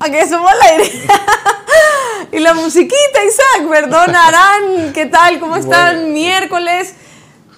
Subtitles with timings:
[0.00, 0.90] A que somos al aire.
[2.32, 4.92] y la musiquita, Isaac, perdonarán.
[4.94, 5.38] ¿Qué tal?
[5.38, 6.14] ¿Cómo están?
[6.14, 6.94] Miércoles.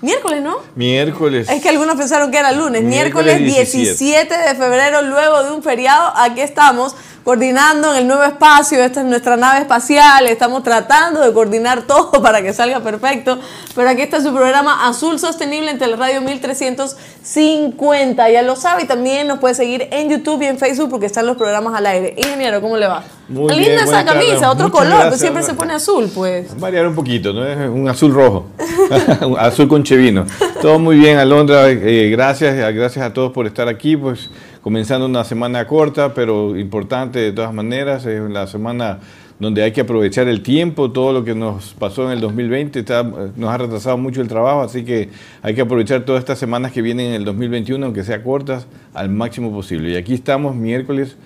[0.00, 0.56] Miércoles, ¿no?
[0.74, 1.48] Miércoles.
[1.48, 2.82] Es que algunos pensaron que era lunes.
[2.82, 6.12] Miércoles, 17 de febrero, luego de un feriado.
[6.16, 8.82] Aquí estamos coordinando en el nuevo espacio.
[8.82, 10.26] Esta es nuestra nave espacial.
[10.26, 13.38] Estamos tratando de coordinar todo para que salga perfecto.
[13.74, 18.30] Pero aquí está su programa Azul Sostenible en Teleradio 1350.
[18.30, 18.84] Ya lo sabe.
[18.84, 21.86] Y también nos puede seguir en YouTube y en Facebook porque están los programas al
[21.86, 22.14] aire.
[22.16, 23.04] Ingeniero, ¿cómo le va?
[23.28, 24.98] Muy Linda bien, esa camisa, otro Muchas color.
[24.98, 25.20] gracias.
[25.20, 26.58] Siempre se pone azul, pues.
[26.58, 27.46] Variar un poquito, ¿no?
[27.46, 28.46] Es un azul rojo.
[29.22, 30.26] Un azul con chevino.
[30.60, 31.70] Todo muy bien, Alondra.
[31.70, 33.96] eh, gracias, gracias a todos por estar aquí.
[33.96, 34.28] Pues
[34.62, 38.06] comenzando una semana corta, pero importante de todas maneras.
[38.06, 39.00] Es la semana
[39.38, 40.92] donde hay que aprovechar el tiempo.
[40.92, 44.60] Todo lo que nos pasó en el 2020 está- nos ha retrasado mucho el trabajo,
[44.62, 45.08] así que
[45.42, 49.08] hay que aprovechar todas estas semanas que vienen en el 2021, aunque sea cortas, al
[49.08, 49.90] máximo posible.
[49.90, 51.16] Y aquí estamos miércoles.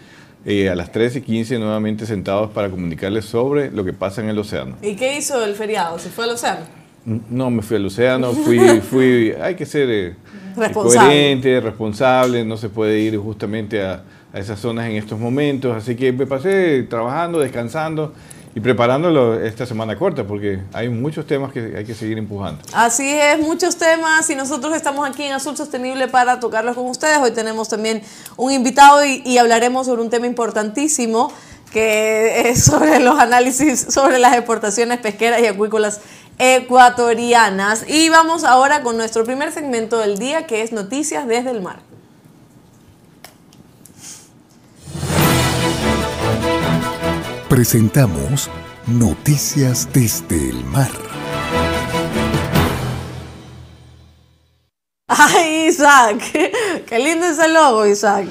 [0.49, 4.77] eh, a las 13:15 nuevamente sentados para comunicarles sobre lo que pasa en el océano.
[4.81, 5.99] ¿Y qué hizo el feriado?
[5.99, 6.61] ¿Se fue al océano?
[7.07, 10.17] No me fui al océano, fui, fui, hay que ser eh,
[10.57, 10.99] Responsable.
[11.07, 15.95] coherente, responsable, no se puede ir justamente a, a esas zonas en estos momentos, así
[15.95, 18.13] que me pasé trabajando, descansando
[18.57, 22.61] y preparándolo esta semana corta, porque hay muchos temas que hay que seguir empujando.
[22.73, 27.19] Así es, muchos temas y nosotros estamos aquí en Azul Sostenible para tocarlos con ustedes.
[27.19, 28.03] Hoy tenemos también
[28.37, 31.31] un invitado y, y hablaremos sobre un tema importantísimo
[31.71, 36.01] que es sobre los análisis sobre las exportaciones pesqueras y acuícolas
[36.39, 37.85] ecuatorianas.
[37.89, 41.81] Y vamos ahora con nuestro primer segmento del día que es Noticias desde el Mar.
[47.49, 48.51] Presentamos
[48.87, 51.06] Noticias desde el mar.
[55.09, 56.21] Ay, Isaac,
[56.85, 58.27] qué lindo ese logo, Isaac.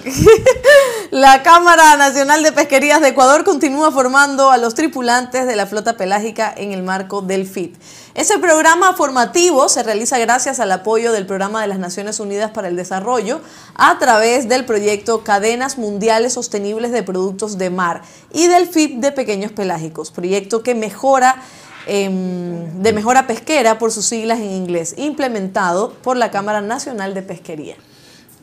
[1.10, 5.96] La Cámara Nacional de Pesquerías de Ecuador continúa formando a los tripulantes de la flota
[5.96, 7.78] pelágica en el marco del FIT.
[8.14, 12.68] Ese programa formativo se realiza gracias al apoyo del Programa de las Naciones Unidas para
[12.68, 13.40] el Desarrollo
[13.76, 18.02] a través del proyecto Cadenas Mundiales Sostenibles de Productos de Mar
[18.34, 21.42] y del FIT de Pequeños Pelágicos, proyecto que mejora
[21.88, 27.22] em, de mejora pesquera por sus siglas en inglés, implementado por la Cámara Nacional de
[27.22, 27.76] Pesquería.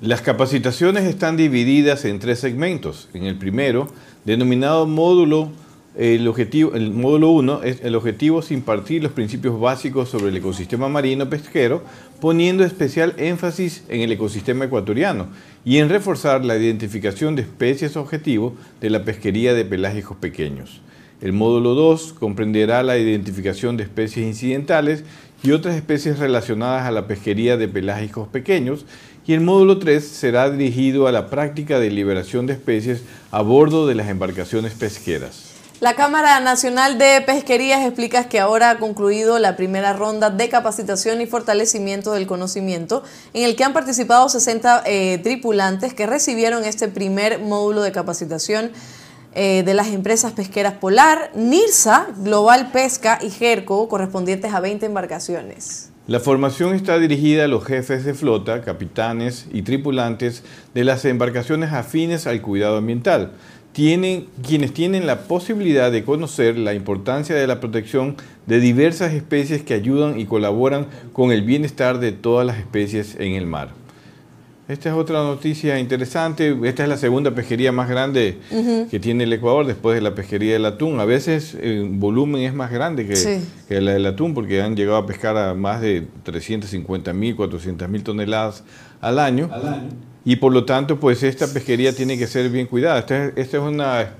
[0.00, 3.08] Las capacitaciones están divididas en tres segmentos.
[3.14, 3.86] En el primero,
[4.24, 5.50] denominado módulo,
[5.96, 10.36] el, objetivo, el módulo 1, es, el objetivo es impartir los principios básicos sobre el
[10.36, 11.84] ecosistema marino pesquero,
[12.20, 15.28] poniendo especial énfasis en el ecosistema ecuatoriano
[15.64, 20.80] y en reforzar la identificación de especies objetivo de la pesquería de pelágicos pequeños.
[21.22, 25.04] El módulo 2 comprenderá la identificación de especies incidentales
[25.44, 28.84] y otras especies relacionadas a la pesquería de pelágicos pequeños
[29.24, 33.86] y el módulo 3 será dirigido a la práctica de liberación de especies a bordo
[33.86, 35.52] de las embarcaciones pesqueras.
[35.78, 41.20] La Cámara Nacional de Pesquerías explica que ahora ha concluido la primera ronda de capacitación
[41.20, 43.02] y fortalecimiento del conocimiento,
[43.32, 48.72] en el que han participado 60 eh, tripulantes que recibieron este primer módulo de capacitación
[49.34, 55.90] eh, de las empresas pesqueras Polar, NIRSA, Global Pesca y GERCO, correspondientes a 20 embarcaciones.
[56.06, 60.42] La formación está dirigida a los jefes de flota, capitanes y tripulantes
[60.74, 63.32] de las embarcaciones afines al cuidado ambiental,
[63.72, 69.62] tienen, quienes tienen la posibilidad de conocer la importancia de la protección de diversas especies
[69.62, 73.70] que ayudan y colaboran con el bienestar de todas las especies en el mar.
[74.68, 76.56] Esta es otra noticia interesante.
[76.64, 78.38] Esta es la segunda pesquería más grande
[78.90, 81.00] que tiene el Ecuador después de la pesquería del atún.
[81.00, 83.40] A veces en volumen es más grande que, Sí.
[83.68, 87.88] que la del atún porque han llegado a pescar a más de 350 mil, 400
[87.88, 88.62] mil toneladas
[89.00, 89.50] al año.
[90.24, 93.00] Y por lo tanto, pues esta pesquería tiene que ser bien cuidada.
[93.00, 94.10] Esta, es- esta es una,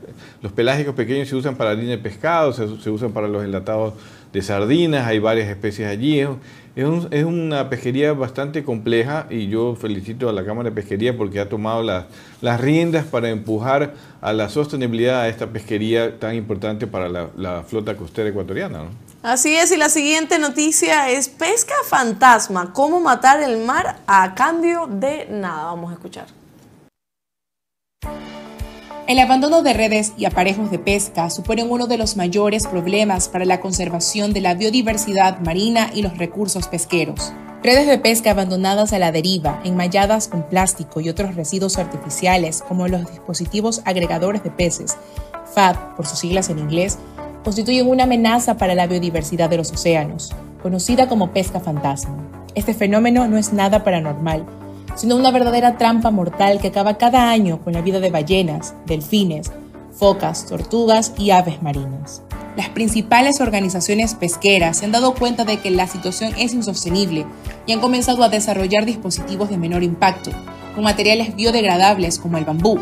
[0.43, 3.95] los pelágicos pequeños se usan para harina de pescado, se, se usan para los enlatados
[4.33, 6.25] de sardinas, hay varias especies allí.
[6.75, 10.75] Es, es un- es una pesquería bastante compleja y yo felicito a la Cámara de
[10.75, 16.35] Pesquería porque ha tomado las riendas para empujar a la sostenibilidad a esta pesquería tan
[16.35, 18.79] importante para la, la flota costera ecuatoriana.
[18.85, 18.89] ¿no?
[19.23, 24.87] Así es, y la siguiente noticia es pesca fantasma, cómo matar el mar a cambio
[24.89, 25.67] de nada.
[25.67, 26.27] Vamos a escuchar.
[29.13, 33.45] El abandono de redes y aparejos de pesca suponen uno de los mayores problemas para
[33.45, 37.31] la conservación de la biodiversidad marina y los recursos pesqueros.
[37.63, 42.89] Redes de pesca abandonadas a la deriva, enmalladas con plástico y otros residuos artificiales, como
[42.89, 44.97] los dispositivos agregadores de peces,
[45.53, 46.97] FAD por sus siglas en inglés,
[47.45, 52.17] constituyen una amenaza para la biodiversidad de los océanos, conocida como pesca fantasma.
[52.55, 54.47] Este fenómeno no es nada paranormal,
[54.95, 59.51] sino una verdadera trampa mortal que acaba cada año con la vida de ballenas, delfines,
[59.93, 62.23] focas, tortugas y aves marinas.
[62.57, 67.25] Las principales organizaciones pesqueras se han dado cuenta de que la situación es insostenible
[67.67, 70.31] y han comenzado a desarrollar dispositivos de menor impacto,
[70.75, 72.79] con materiales biodegradables como el bambú.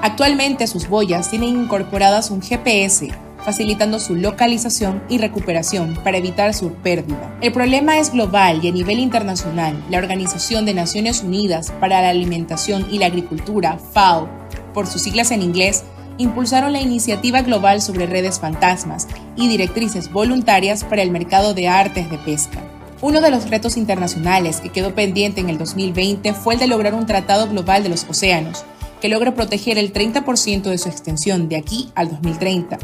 [0.00, 3.10] Actualmente sus boyas tienen incorporadas un GPS,
[3.44, 7.36] facilitando su localización y recuperación para evitar su pérdida.
[7.40, 12.10] El problema es global y a nivel internacional, la Organización de Naciones Unidas para la
[12.10, 14.28] Alimentación y la Agricultura, FAO,
[14.72, 15.84] por sus siglas en inglés,
[16.18, 22.10] impulsaron la iniciativa global sobre redes fantasmas y directrices voluntarias para el mercado de artes
[22.10, 22.60] de pesca.
[23.00, 26.94] Uno de los retos internacionales que quedó pendiente en el 2020 fue el de lograr
[26.94, 28.64] un tratado global de los océanos,
[29.00, 32.78] que logre proteger el 30% de su extensión de aquí al 2030.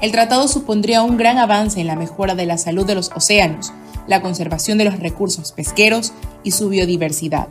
[0.00, 3.72] El tratado supondría un gran avance en la mejora de la salud de los océanos,
[4.06, 6.12] la conservación de los recursos pesqueros
[6.44, 7.48] y su biodiversidad.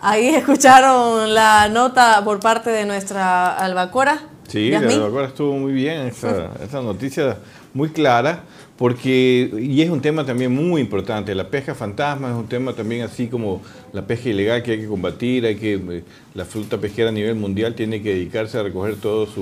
[0.00, 4.22] Ahí escucharon la nota por parte de nuestra albacora.
[4.46, 7.38] Sí, la albacora estuvo muy bien, esa, esa noticia
[7.74, 8.44] muy clara,
[8.80, 13.02] porque, y es un tema también muy importante, la pesca fantasma es un tema también
[13.02, 13.60] así como
[13.92, 17.34] la pesca ilegal que hay que combatir, hay que, eh, la fruta pesquera a nivel
[17.34, 19.34] mundial tiene que dedicarse a recoger todos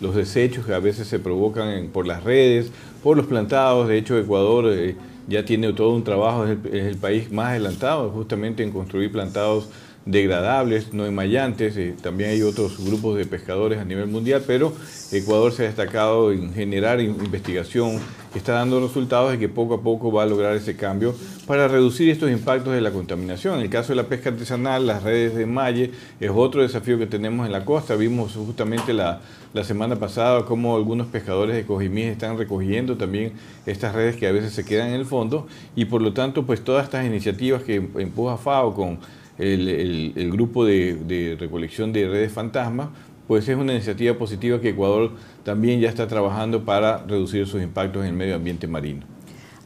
[0.00, 2.70] los desechos que a veces se provocan por las redes,
[3.02, 4.72] por los plantados, de hecho Ecuador...
[4.72, 9.70] Eh, ya tiene todo un trabajo, es el, país más adelantado justamente en construir plantados
[10.04, 14.74] degradables, no enmayantes, eh, también hay otros grupos de pescadores a nivel mundial, pero
[15.12, 18.00] Ecuador se ha destacado en generar investigación
[18.38, 21.14] está dando resultados y que poco a poco va a lograr ese cambio
[21.46, 23.56] para reducir estos impactos de la contaminación.
[23.56, 27.06] En el caso de la pesca artesanal, las redes de malle es otro desafío que
[27.06, 27.96] tenemos en la costa.
[27.96, 29.20] Vimos justamente la,
[29.52, 33.32] la semana pasada cómo algunos pescadores de Cojimí están recogiendo también
[33.66, 36.62] estas redes que a veces se quedan en el fondo y por lo tanto pues
[36.62, 38.98] todas estas iniciativas que empuja FAO con
[39.38, 42.88] el, el, grupo de, de recolección de redes fantasmas
[43.26, 45.12] pues es una iniciativa positiva que Ecuador
[45.44, 49.06] también ya está trabajando para reducir sus impactos en el medio ambiente marino.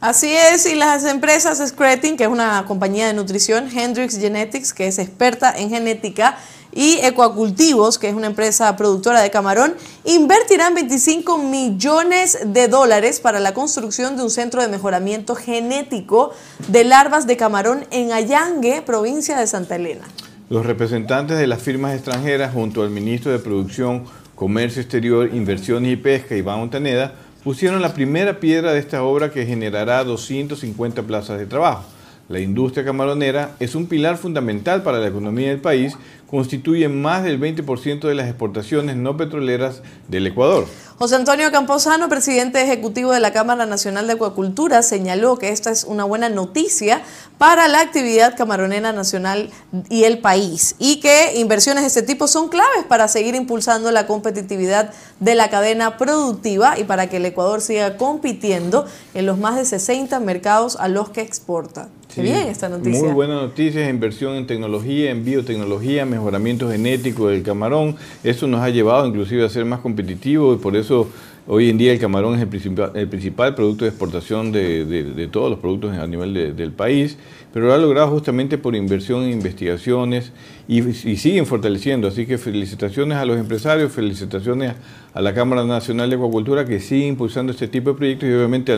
[0.01, 4.87] Así es, y las empresas Scretin, que es una compañía de nutrición, Hendrix Genetics, que
[4.87, 6.37] es experta en genética,
[6.71, 9.75] y Ecoacultivos, que es una empresa productora de camarón,
[10.05, 16.31] invertirán 25 millones de dólares para la construcción de un centro de mejoramiento genético
[16.69, 20.05] de larvas de camarón en Allangue, provincia de Santa Elena.
[20.49, 25.95] Los representantes de las firmas extranjeras, junto al ministro de Producción, Comercio Exterior, Inversiones y
[25.95, 27.13] Pesca, Iván Montaneda,
[27.43, 31.83] pusieron la primera piedra de esta obra que generará 250 plazas de trabajo.
[32.29, 35.95] La industria camaronera es un pilar fundamental para la economía del país
[36.29, 40.65] constituye más del 20% de las exportaciones no petroleras del Ecuador.
[40.99, 45.85] José Antonio Camposano, presidente ejecutivo de la Cámara Nacional de Acuacultura, señaló que esta es
[45.85, 47.01] una buena noticia
[47.37, 49.49] para la actividad camaronera nacional
[49.89, 54.07] y el país y que inversiones de este tipo son claves para seguir impulsando la
[54.07, 59.55] competitividad de la cadena productiva y para que el Ecuador siga compitiendo en los más
[59.55, 61.87] de 60 mercados a los que exporta.
[62.13, 63.03] Qué bien esta noticia.
[63.03, 67.95] Muy buena noticia, inversión en tecnología, en biotecnología, mejoramiento genético del camarón.
[68.23, 71.07] Eso nos ha llevado inclusive a ser más competitivos y por eso
[71.51, 75.59] hoy en día el camarón es el principal, principal producto de exportación de, todos los
[75.59, 77.17] productos a nivel del país,
[77.51, 80.31] pero lo ha logrado justamente por inversión en investigaciones
[80.67, 82.07] y, siguen fortaleciendo.
[82.07, 84.73] Así que felicitaciones a los empresarios, felicitaciones
[85.11, 88.77] a la Cámara Nacional de Acuacultura que sigue impulsando este tipo de proyectos y obviamente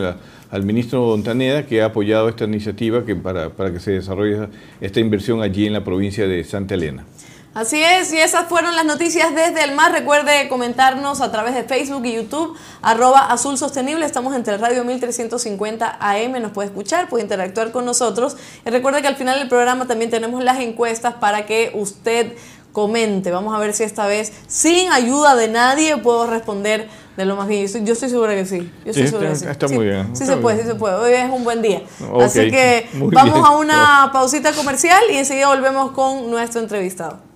[0.50, 4.48] al ministro Montaneda que ha apoyado esta iniciativa que para, para que se desarrolle
[4.80, 7.04] esta inversión allí en la provincia de Santa Elena.
[7.54, 9.92] Así es, y esas fueron las noticias desde el mar.
[9.92, 14.06] Recuerde comentarnos a través de Facebook y YouTube, arroba azul sostenible.
[14.06, 18.38] Estamos entre el radio 1350 AM, nos puede escuchar, puede interactuar con nosotros.
[18.64, 22.32] Y recuerde que al final del programa también tenemos las encuestas para que usted
[22.72, 23.30] comente.
[23.30, 27.48] Vamos a ver si esta vez, sin ayuda de nadie, puedo responder de lo más
[27.48, 27.66] bien.
[27.84, 28.72] Yo estoy, segura que sí.
[28.86, 29.46] Yo estoy segura que sí.
[29.46, 30.16] Está muy bien.
[30.16, 30.94] Sí se puede, sí se puede.
[30.94, 31.82] Hoy es un buen día.
[32.18, 37.31] Así que vamos a una pausita comercial y enseguida volvemos con nuestro entrevistado.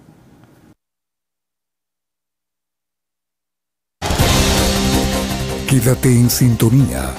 [5.77, 7.15] Quédate en sintonía.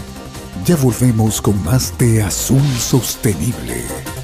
[0.66, 4.17] Ya volvemos con más de Azul Sostenible.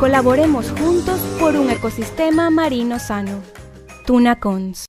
[0.00, 3.42] Colaboremos juntos por un ecosistema marino sano.
[4.06, 4.86] Tunacons.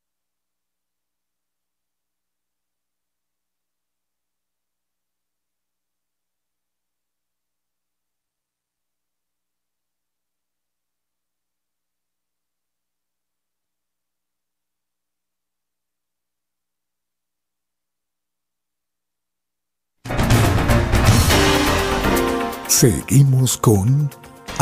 [22.70, 24.10] Seguimos con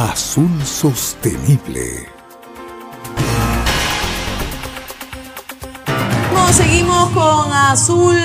[0.01, 2.07] Azul Sostenible.
[6.53, 8.15] seguimos con Azul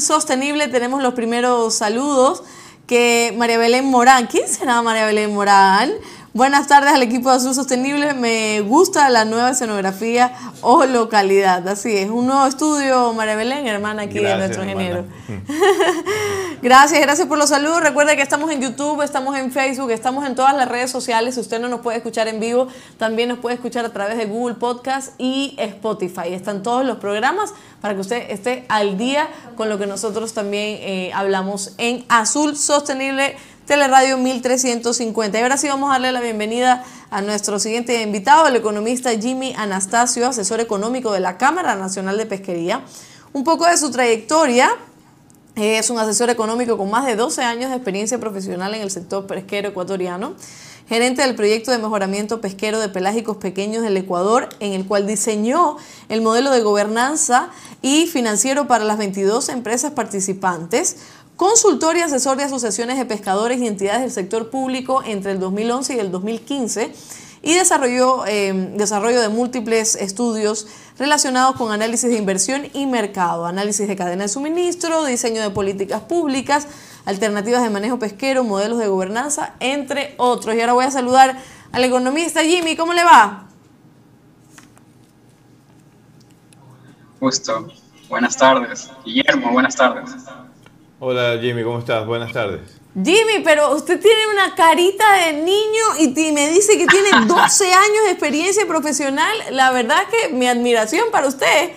[0.00, 0.68] Sostenible.
[0.68, 2.44] Tenemos los primeros saludos
[2.86, 4.28] que María Belén Morán.
[4.28, 5.90] ¿Quién será María Belén Morán?
[6.36, 8.12] Buenas tardes al equipo de Azul Sostenible.
[8.12, 11.66] Me gusta la nueva escenografía o localidad.
[11.66, 15.06] Así es, un nuevo estudio, María Belén, hermana aquí de nuestro ingeniero.
[16.62, 17.80] gracias, gracias por los saludos.
[17.80, 21.36] Recuerde que estamos en YouTube, estamos en Facebook, estamos en todas las redes sociales.
[21.36, 22.68] Si usted no nos puede escuchar en vivo,
[22.98, 26.34] también nos puede escuchar a través de Google Podcast y Spotify.
[26.34, 30.80] Están todos los programas para que usted esté al día con lo que nosotros también
[30.82, 33.36] eh, hablamos en Azul Sostenible
[33.66, 35.38] Teleradio 1350.
[35.38, 39.54] Y ahora sí vamos a darle la bienvenida a nuestro siguiente invitado, el economista Jimmy
[39.58, 42.82] Anastasio, asesor económico de la Cámara Nacional de Pesquería.
[43.32, 44.70] Un poco de su trayectoria.
[45.56, 49.26] Es un asesor económico con más de 12 años de experiencia profesional en el sector
[49.26, 50.34] pesquero ecuatoriano,
[50.86, 55.76] gerente del proyecto de mejoramiento pesquero de pelágicos pequeños del Ecuador, en el cual diseñó
[56.08, 57.48] el modelo de gobernanza
[57.82, 60.98] y financiero para las 22 empresas participantes
[61.36, 65.94] consultor y asesor de asociaciones de pescadores y entidades del sector público entre el 2011
[65.94, 66.92] y el 2015
[67.42, 70.66] y desarrolló eh, desarrollo de múltiples estudios
[70.98, 76.00] relacionados con análisis de inversión y mercado, análisis de cadena de suministro, diseño de políticas
[76.00, 76.66] públicas,
[77.04, 80.56] alternativas de manejo pesquero, modelos de gobernanza, entre otros.
[80.56, 81.36] Y ahora voy a saludar
[81.70, 83.46] al economista Jimmy, ¿cómo le va?
[87.20, 87.68] Justo.
[88.08, 88.90] Buenas tardes.
[89.04, 90.10] Guillermo, buenas tardes.
[90.98, 92.06] Hola Jimmy, ¿cómo estás?
[92.06, 92.80] Buenas tardes.
[92.94, 98.04] Jimmy, pero usted tiene una carita de niño y me dice que tiene 12 años
[98.06, 99.36] de experiencia profesional.
[99.50, 101.72] La verdad que mi admiración para usted.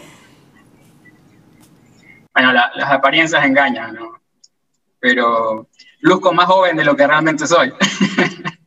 [2.33, 4.21] Bueno, las apariencias engañan, ¿no?
[5.01, 5.67] Pero
[5.99, 7.73] luzco más joven de lo que realmente soy.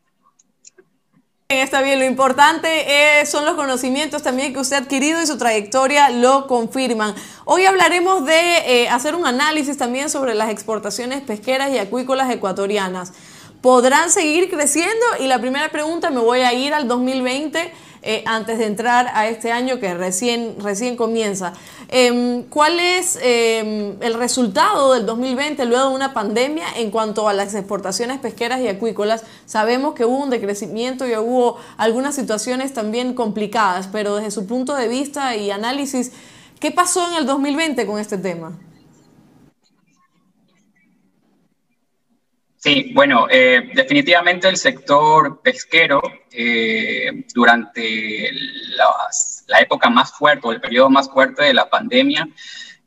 [1.60, 6.08] Está bien, lo importante son los conocimientos también que usted ha adquirido y su trayectoria
[6.08, 7.14] lo confirman.
[7.44, 13.12] Hoy hablaremos de eh, hacer un análisis también sobre las exportaciones pesqueras y acuícolas ecuatorianas.
[13.60, 15.04] ¿Podrán seguir creciendo?
[15.20, 17.70] Y la primera pregunta, me voy a ir al 2020
[18.04, 21.52] eh, antes de entrar a este año que recién, recién comienza.
[21.88, 27.32] Em, ¿Cuál es em, el resultado del 2020 luego de una pandemia en cuanto a
[27.32, 29.22] las exportaciones pesqueras y acuícolas?
[29.46, 34.74] Sabemos que hubo un decrecimiento y hubo algunas situaciones también complicadas, pero desde su punto
[34.74, 36.10] de vista y análisis,
[36.58, 38.52] ¿qué pasó en el 2020 con este tema?
[42.62, 48.30] Sí, bueno, eh, definitivamente el sector pesquero eh, durante
[49.48, 52.28] la época más fuerte o el periodo más fuerte de la pandemia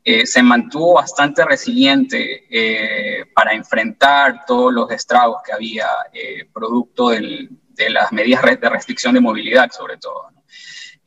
[0.02, 5.88] eh, se mantuvo bastante resiliente para enfrentar todos los estragos que había
[6.54, 10.30] producto de las medidas de restricción de movilidad sobre todo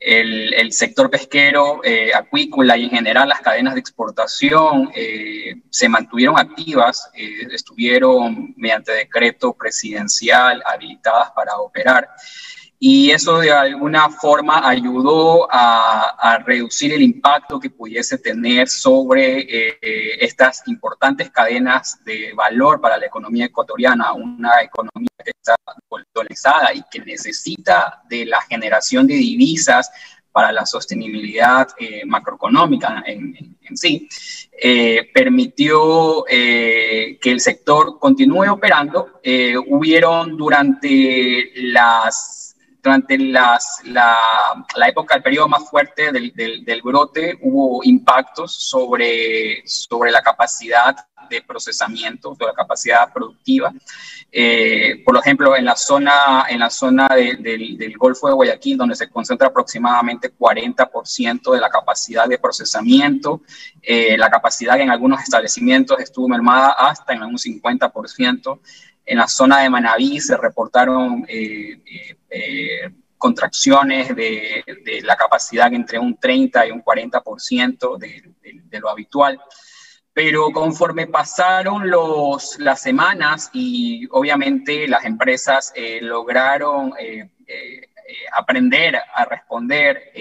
[0.00, 6.38] el, sector pesquero, eh, acuícola y en general las cadenas de exportación eh, se mantuvieron
[6.38, 12.08] activas, eh, estuvieron mediante decreto presidencial habilitadas para operar
[12.82, 19.78] y eso de alguna forma ayudó a, reducir el impacto que pudiese tener sobre eh,
[20.20, 25.54] estas importantes cadenas de valor para la economía ecuatoriana, una economía que está
[26.14, 29.90] dolarizada y que necesita de la generación de divisas
[30.32, 34.08] para la sostenibilidad eh, macroeconómica en, sí,
[34.52, 39.20] eh, permitió que el sector continúe operando.
[39.68, 42.39] hubieron durante las
[42.82, 50.10] durante la, la, época, el periodo más fuerte del, del, brote, hubo impactos sobre, sobre
[50.10, 50.96] la capacidad
[51.28, 53.72] de procesamiento, de la capacidad productiva.
[54.32, 58.94] Eh, por ejemplo, en la zona, en la zona del, del, Golfo de Guayaquil, donde
[58.94, 63.42] se concentra aproximadamente 40% de la capacidad de procesamiento,
[63.82, 68.60] eh, la capacidad en algunos establecimientos estuvo mermada hasta en un 50%.
[69.10, 74.62] En la zona de Manabí se reportaron eh, eh, eh, contracciones de,
[75.02, 78.32] la capacidad entre un 30 y un 40% de,
[78.70, 79.36] de, lo habitual.
[80.12, 86.92] pero conforme pasaron las semanas y obviamente las empresas lograron
[88.36, 90.12] aprender a responder,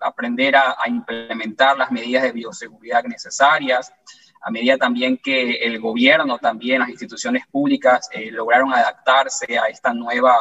[0.00, 3.92] aprender a, implementar las medidas de bioseguridad necesarias,
[4.40, 10.34] a medida también que el gobierno, también las instituciones públicas lograron adaptarse a esta nueva,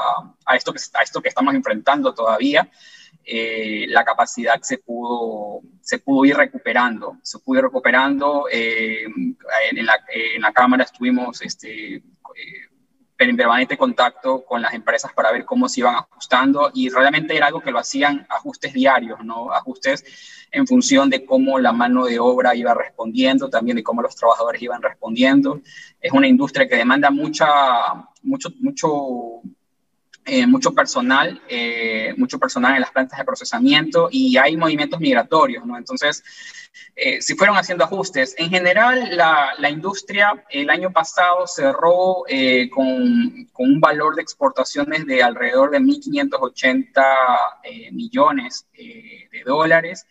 [0.45, 2.69] a esto que, a esto que estamos enfrentando todavía,
[3.29, 7.17] eh, la capacidad se pudo, se pudo ir recuperando.
[7.21, 8.45] Se pudo ir recuperando.
[8.49, 12.03] Eh, en, la, en, la, Cámara estuvimos este, eh,
[13.25, 17.47] en permanente contacto con las empresas para ver cómo se iban ajustando y realmente era
[17.47, 19.51] algo que lo hacían ajustes diarios, ¿no?
[19.51, 20.05] Ajustes
[20.51, 24.61] en función de cómo la mano de obra iba respondiendo, también de cómo los trabajadores
[24.61, 25.61] iban respondiendo.
[25.99, 27.47] Es una industria que demanda mucha,
[28.21, 29.41] mucho, mucho
[30.29, 35.65] eh, mucho personal, eh, mucho personal en las plantas de procesamiento y hay movimientos migratorios,
[35.65, 35.77] ¿no?
[35.77, 36.21] Entonces,
[36.97, 38.35] eh, si fueron haciendo ajustes.
[38.37, 42.25] En general, la, la industria el año pasado cerró
[42.71, 47.03] con, con, un valor de exportaciones de alrededor de 1.580
[47.93, 50.05] millones de dólares.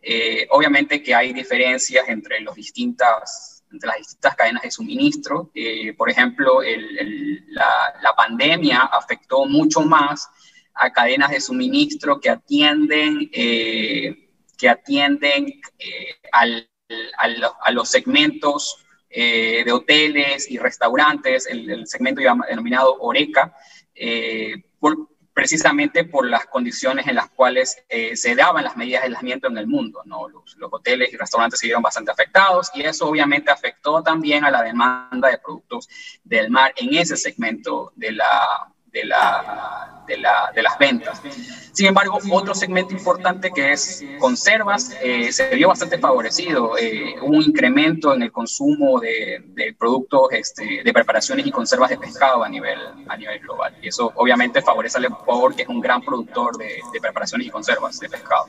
[0.04, 5.50] Eh, obviamente que hay diferencias entre, los distintas, entre las distintas cadenas de suministro.
[5.54, 10.28] Eh, por ejemplo, la, pandemia afectó mucho más
[10.74, 15.60] a cadenas de suministro que atienden, eh, que atienden
[16.32, 23.54] a los segmentos de hoteles y restaurantes, el, segmento denominado Oreca,
[25.34, 29.58] precisamente por las condiciones en las cuales eh, se daban las medidas de aislamiento en
[29.58, 30.02] el mundo.
[30.04, 34.50] Los, los, hoteles y restaurantes se vieron bastante afectados y eso obviamente afectó también a
[34.50, 35.88] la demanda de productos
[36.24, 41.20] del mar en ese segmento de la, de, la, de, la, de, las ventas.
[41.72, 46.76] Sin embargo, otro segmento importante que es conservas eh, se vio bastante favorecido.
[46.78, 51.98] Eh, un incremento en el consumo de, de, productos este, de preparaciones y conservas de
[51.98, 52.78] pescado a nivel,
[53.08, 53.74] a nivel global.
[53.80, 57.50] Y eso obviamente favorece al Ecuador, que es un gran productor de, de preparaciones y
[57.50, 58.48] conservas de pescado.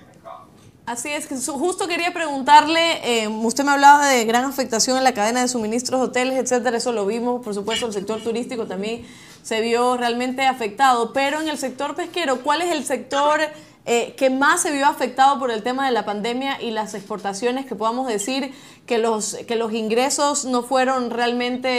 [0.86, 5.14] Así es, que justo quería preguntarle, eh, usted me hablaba de gran afectación en la
[5.14, 9.06] cadena de suministros, hoteles, etcétera, eso lo vimos, por supuesto, el sector turístico también
[9.44, 13.40] se vio realmente afectado, pero en el sector pesquero, ¿cuál es el sector
[13.86, 17.66] eh, que más se vio afectado por el tema de la pandemia y las exportaciones,
[17.66, 18.54] que podamos decir
[18.86, 21.70] que los, que los ingresos no fueron realmente...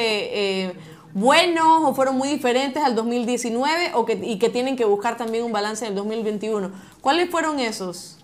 [0.65, 0.73] Eh,
[1.17, 5.45] buenos o fueron muy diferentes al 2019 o que, y que tienen que buscar también
[5.45, 6.73] un balance en el 2021.
[7.01, 8.19] ¿Cuáles fueron esos?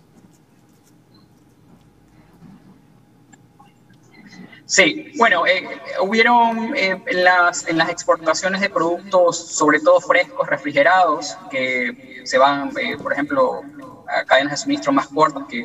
[4.70, 5.66] Sí, bueno, eh,
[6.00, 12.70] hubieron eh, las, en las exportaciones de productos, sobre todo frescos, refrigerados, que se van,
[12.80, 13.62] eh, por ejemplo,
[14.06, 15.64] a cadenas de suministro más cortas que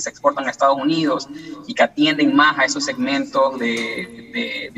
[0.00, 1.28] se exportan a Estados Unidos
[1.68, 4.72] y que atienden más a esos segmentos de,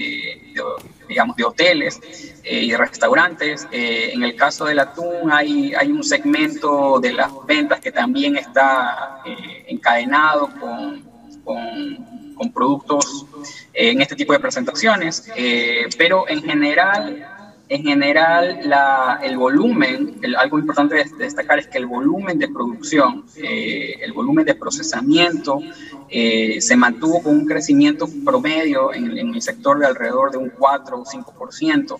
[1.08, 1.98] digamos, de hoteles
[2.44, 3.66] y restaurantes.
[3.72, 9.22] en el caso del atún hay, hay un segmento de las ventas que también está
[9.66, 11.02] encadenado con,
[11.42, 12.11] con
[12.42, 13.24] con productos
[13.72, 20.58] en este tipo de presentaciones, eh, pero en general, en general la, el volumen, algo
[20.58, 25.60] importante de, destacar es que el volumen de producción, eh, el volumen de procesamiento
[26.08, 30.98] eh, se mantuvo con un crecimiento promedio en, el sector de alrededor de un 4
[30.98, 31.98] o 5%.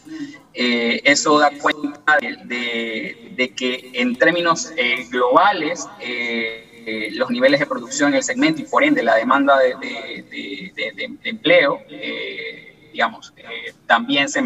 [0.53, 4.73] eso da cuenta de, de, que en términos
[5.11, 6.72] globales, eh,
[7.13, 12.91] los niveles de producción en el segmento y por ende la demanda de, empleo, eh,
[12.93, 14.43] digamos, eh, también se,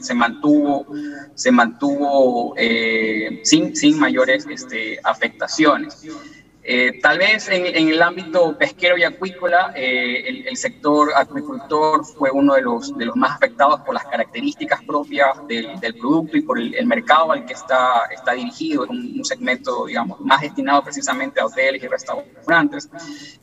[0.00, 0.86] se, mantuvo,
[1.34, 2.54] se mantuvo
[3.42, 6.06] sin, sin mayores este, afectaciones.
[6.62, 12.54] Eh, tal vez en, el ámbito pesquero y acuícola, eh, el, sector acuicultor fue uno
[12.54, 16.86] de los, de los más afectados por las características propias del, producto y por el,
[16.86, 18.84] mercado al que está, está dirigido.
[18.84, 22.90] Es un, segmento, digamos, más destinado precisamente a hoteles y restaurantes.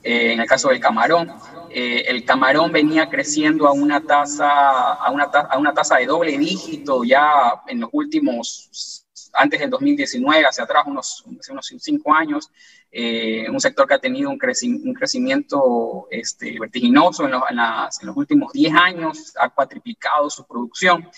[0.04, 1.32] Eh, en el caso del camarón,
[1.70, 7.04] el camarón venía creciendo a una tasa, a una, a una tasa de doble dígito
[7.04, 9.04] ya en los últimos
[9.34, 12.50] antes del 2019, hacia atrás, unos, unos cinco años,
[12.92, 18.74] eh, un sector que ha tenido un, crecimiento este, vertiginoso en, en, los últimos 10
[18.74, 21.10] años, ha cuatriplicado su producción.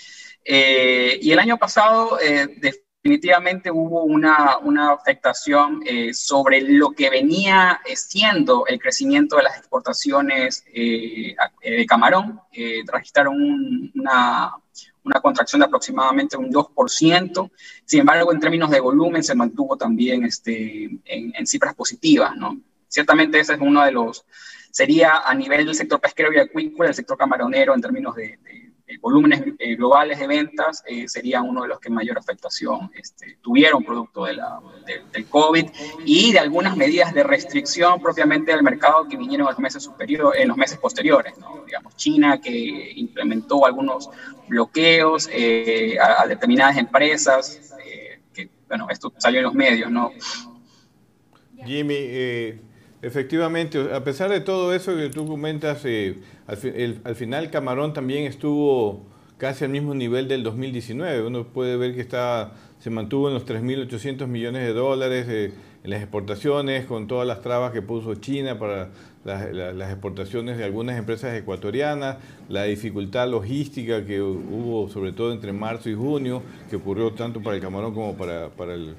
[0.45, 2.17] y el año pasado,
[3.01, 4.59] definitivamente hubo una,
[4.91, 12.41] afectación eh, sobre lo que venía siendo el crecimiento de las exportaciones eh, de camarón.
[12.51, 14.51] Eh, registraron una,
[15.09, 17.51] una, contracción de aproximadamente un 2%.
[17.85, 22.35] Sin embargo, en términos de volumen se mantuvo también este, en, cifras positivas.
[22.35, 22.59] ¿no?
[22.87, 24.25] Ciertamente ese es uno de los,
[24.71, 28.68] sería a nivel del sector pesquero y acuícola, el sector camaronero en términos de eh,
[28.97, 33.83] volúmenes eh, globales de ventas eh, serían uno de los que mayor afectación este, tuvieron
[33.83, 34.59] producto de la,
[35.11, 35.69] del COVID
[36.05, 40.35] y de algunas medidas de restricción propiamente del mercado que vinieron en los meses, superior,
[40.35, 41.33] en los meses posteriores.
[41.65, 44.09] Digamos, China que implementó algunos
[44.47, 47.75] bloqueos a, determinadas empresas,
[48.67, 50.11] bueno, esto salió en los medios, ¿no?
[51.65, 52.59] Jimmy,
[53.01, 55.85] efectivamente, a pesar de todo eso que tú comentas,
[56.47, 59.05] al, final Camarón también estuvo
[59.37, 61.25] casi al mismo nivel del 2019.
[61.25, 65.89] Uno puede ver que está, se mantuvo en los 3.800 millones de dólares eh, en
[65.89, 68.89] las exportaciones, con todas las trabas que puso China para
[69.23, 75.89] las, exportaciones de algunas empresas ecuatorianas, la dificultad logística que hubo sobre todo entre marzo
[75.89, 78.95] y junio, que ocurrió tanto para el camarón como para, el,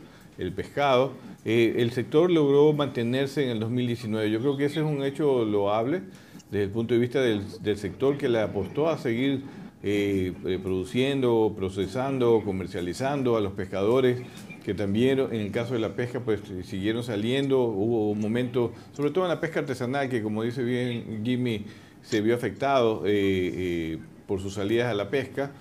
[0.53, 1.13] pescado.
[1.45, 4.31] Eh, el sector logró mantenerse en el 2019.
[4.31, 6.03] Yo creo que ese es un hecho loable
[6.51, 9.45] desde el punto de vista del, sector que le apostó a seguir
[9.83, 14.23] eh, eh, produciendo, procesando, comercializando a los pescadores
[14.65, 19.11] que también en el caso de la pesca pues siguieron saliendo, hubo un momento, sobre
[19.11, 21.65] todo en la pesca artesanal, que como dice bien Jimmy,
[22.03, 23.03] se vio afectado
[24.27, 25.53] por sus salidas a la pesca,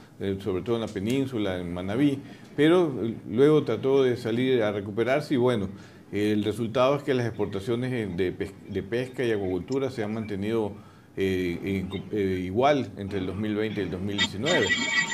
[0.43, 2.19] sobre todo en la península, en Manabí,
[2.59, 2.93] pero
[3.29, 5.69] luego trató de salir a recuperarse y bueno,
[6.11, 10.73] el resultado es que las exportaciones de, pesca y acuacultura se han mantenido
[11.15, 14.65] eh, eh, igual entre el 2020 y el 2019.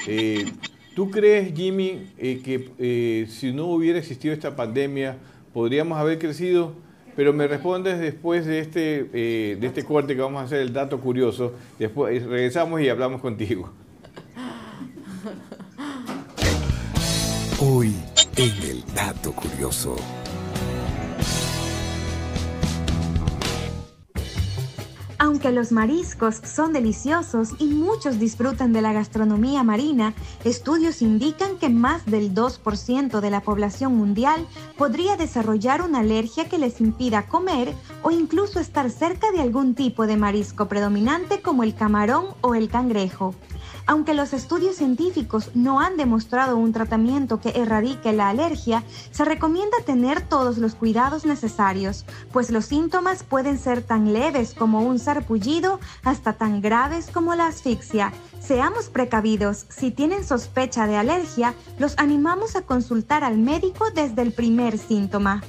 [0.08, 0.45] Eh,
[0.95, 5.17] ¿Tú crees, Jimmy, que si no hubiera existido esta pandemia,
[5.53, 6.73] podríamos haber crecido?
[7.15, 10.99] Pero me respondes después de este, de este corte que vamos a hacer, el dato
[10.99, 11.53] curioso.
[11.77, 13.71] Después regresamos y hablamos contigo.
[17.61, 17.95] Hoy
[18.35, 19.95] en el dato curioso.
[25.17, 30.13] Aunque los mariscos son deliciosos y muchos disfrutan de la gastronomía marina,
[30.43, 34.45] estudios indican que más del 2% de la población mundial
[34.77, 40.07] podría desarrollar una alergia que les impida comer o incluso estar cerca de algún tipo
[40.07, 43.33] de marisco predominante como el camarón o el cangrejo.
[43.87, 49.77] Aunque los estudios científicos no han demostrado un tratamiento que erradique la alergia, se recomienda
[49.85, 55.79] tener todos los cuidados necesarios, pues los síntomas pueden ser tan leves como un sarpullido
[56.03, 58.11] hasta tan graves como la asfixia.
[58.39, 64.31] Seamos precavidos, si tienen sospecha de alergia, los animamos a consultar al médico desde el
[64.31, 65.43] primer síntoma.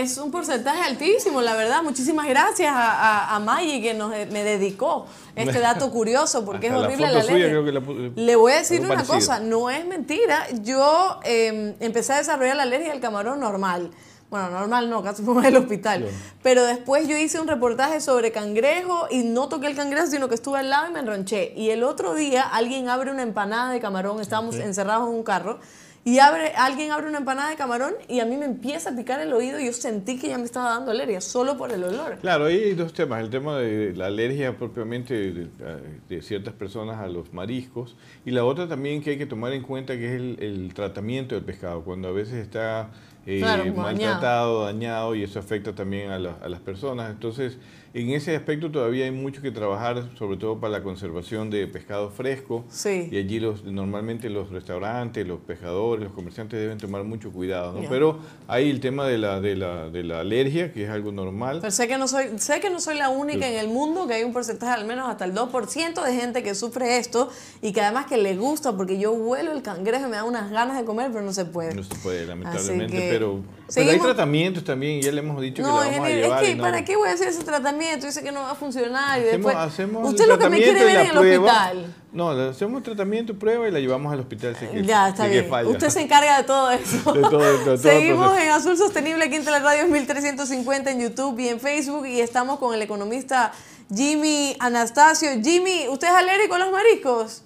[0.00, 1.82] Es un porcentaje altísimo, la verdad.
[1.82, 7.10] Muchísimas gracias a, a, Maggie que nos, me dedicó este dato curioso, porque es horrible
[7.10, 8.12] la, alergia.
[8.14, 10.46] Le voy a decir una cosa, no es mentira.
[10.62, 13.90] Yo em, empecé a desarrollar la alergia del camarón normal.
[14.30, 16.06] Bueno, normal no, casi fue el hospital.
[16.42, 20.36] Pero después yo hice un reportaje sobre cangrejo y no toqué el cangrejo, sino que
[20.36, 21.52] estuve al lado y me enronché.
[21.56, 25.58] Y el otro día alguien abre una empanada de camarón, estábamos encerrados en un carro
[26.08, 29.20] y abre, alguien abre una empanada de camarón y a mí me empieza a picar
[29.20, 32.16] el oído y yo sentí que ya me estaba dando alergia solo por el olor.
[32.22, 33.20] Claro, ahí hay dos temas.
[33.20, 35.48] El tema de la alergia propiamente
[36.08, 37.94] de, ciertas personas a los mariscos
[38.24, 41.44] y la otra también que hay que tomar en cuenta que es el, tratamiento del
[41.44, 41.82] pescado.
[41.82, 42.88] Cuando a veces está
[43.26, 43.42] eh,
[43.76, 45.14] maltratado, dañado.
[45.14, 47.10] y eso afecta también a, a las personas.
[47.10, 47.58] Entonces,
[48.00, 52.10] en ese aspecto todavía hay mucho que trabajar, sobre todo para la conservación de pescado
[52.10, 52.64] fresco.
[52.68, 53.08] Sí.
[53.10, 57.80] Y allí los, normalmente los restaurantes, los pescadores, los comerciantes deben tomar mucho cuidado.
[57.80, 57.88] ¿no?
[57.88, 61.58] Pero hay el tema de la, de, la, de la alergia, que es algo normal.
[61.60, 64.14] Pero sé que no soy, sé que no soy la única en el mundo, que
[64.14, 67.30] hay un porcentaje al menos hasta el 2% de gente que sufre esto
[67.62, 70.50] y que además que le gusta, porque yo huelo el cangrejo y me da unas
[70.50, 71.74] ganas de comer, pero no se puede.
[71.74, 73.08] No se puede, lamentablemente.
[73.10, 73.42] Pero,
[73.76, 76.44] hay tratamientos también, ya le hemos dicho que lo vamos a llevar.
[76.44, 77.87] Es que, ¿para qué voy a hacer ese tratamiento?
[77.88, 79.56] Tratamiento, dice que no va a funcionar y después...
[80.02, 81.94] usted lo que me quiere ver en el hospital.
[82.12, 84.56] No, le hacemos tratamiento, prueba y la llevamos al hospital.
[84.84, 85.48] ya, está bien.
[85.66, 87.12] Usted se encarga de todo eso.
[87.18, 91.38] De todo, de todo, Seguimos en Azul Sostenible aquí en la radio 1350 en YouTube
[91.38, 93.52] y en Facebook y estamos con el economista
[93.94, 95.30] Jimmy Anastasio.
[95.42, 97.42] Jimmy, ¿usted es alérgico a los mariscos?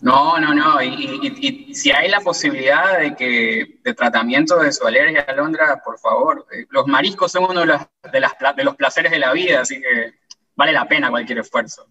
[0.00, 0.82] No, no, no.
[0.82, 6.46] Y, si hay la posibilidad de que de tratamiento de su alergia, Alondra, por favor.
[6.52, 7.80] Eh, los mariscos son uno de los,
[8.12, 10.14] de, las, de los placeres de la vida, así que
[10.54, 11.86] vale la pena cualquier esfuerzo.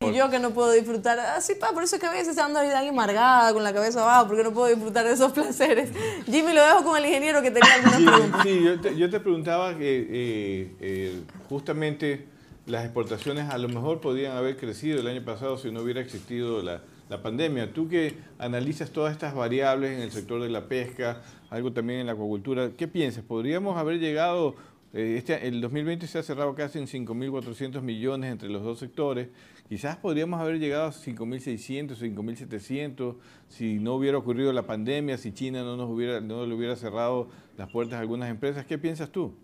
[0.00, 2.60] Y yo que no puedo disfrutar, así pa, por eso es que a veces ando
[2.60, 5.90] ahí amargada, con la cabeza abajo, porque no puedo disfrutar de esos placeres.
[6.24, 8.42] Jimmy, lo dejo con el ingeniero que tenía algunas preguntas.
[8.44, 12.28] Sí, yo te, preguntaba que eh, eh, justamente
[12.68, 16.62] las exportaciones a lo mejor podrían haber crecido el año pasado si no hubiera existido
[16.62, 16.82] la,
[17.22, 17.72] pandemia.
[17.72, 22.06] Tú que analizas todas estas variables en el sector de la pesca, algo también en
[22.06, 23.24] la acuacultura, ¿qué piensas?
[23.24, 24.56] ¿Podríamos haber llegado
[24.92, 29.28] eh, este, el 2020 se ha cerrado casi en 5.400 millones entre los dos sectores.
[29.68, 33.16] Quizás podríamos haber llegado a 5.600, 5.700
[33.48, 37.28] si no hubiera ocurrido la pandemia, si China no nos hubiera, no le hubiera cerrado
[37.56, 38.64] las puertas a algunas empresas.
[38.64, 39.34] ¿Qué piensas tú?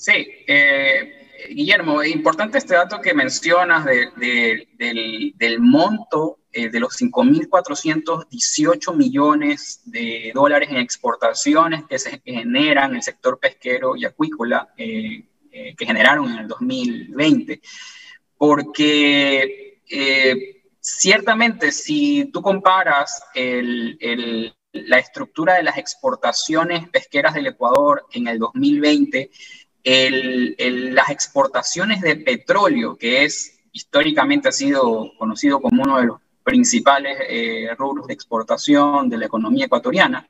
[0.00, 0.12] Sí,
[0.46, 4.66] eh, Guillermo, importante este dato que mencionas del,
[5.36, 12.96] del monto eh, de los 5.418 millones de dólares en exportaciones que se generan en
[12.96, 17.60] el sector pesquero y acuícola, eh, eh, que generaron en el 2020.
[18.38, 19.82] Porque
[20.80, 23.22] ciertamente si tú comparas
[24.72, 29.30] la estructura de las exportaciones pesqueras del Ecuador en el 2020,
[29.84, 37.18] las exportaciones de petróleo, que es históricamente ha sido conocido como uno de los principales
[37.28, 40.26] eh, rubros de exportación de la economía ecuatoriana.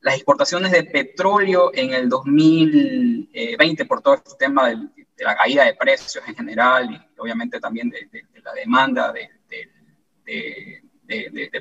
[0.00, 4.78] Las exportaciones de petróleo en el 2020, por todo este tema de,
[5.18, 8.08] la caída de precios en general y obviamente también de,
[8.42, 9.28] la demanda de,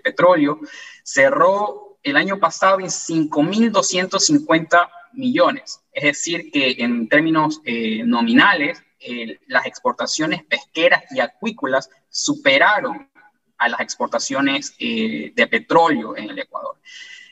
[0.02, 0.60] petróleo,
[1.04, 5.82] cerró el año pasado en 5.250 millones.
[5.92, 8.84] Es decir, que en términos eh, nominales,
[9.48, 13.10] las exportaciones pesqueras y acuícolas superaron
[13.60, 16.78] a las exportaciones eh, de petróleo en el Ecuador.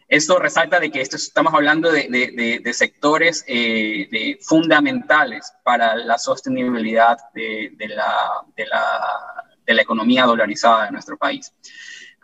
[0.08, 8.46] Esto resalta de que estamos hablando de, sectores eh, fundamentales para la sostenibilidad de, la,
[9.66, 11.54] economía dolarizada de nuestro país.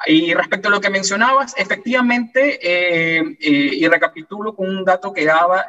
[0.05, 5.65] Y respecto a lo que mencionabas, efectivamente, eh, y recapitulo con un dato que daba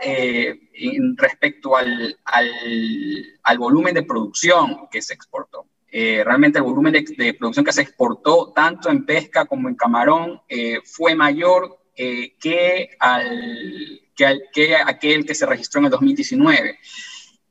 [1.16, 5.66] respecto al, al volumen de producción que se exportó.
[5.96, 10.40] Eh, realmente el volumen de, producción que se exportó tanto en pesca como en camarón
[10.48, 16.80] eh, fue mayor eh, que, al, que, aquel que se registró en el 2019.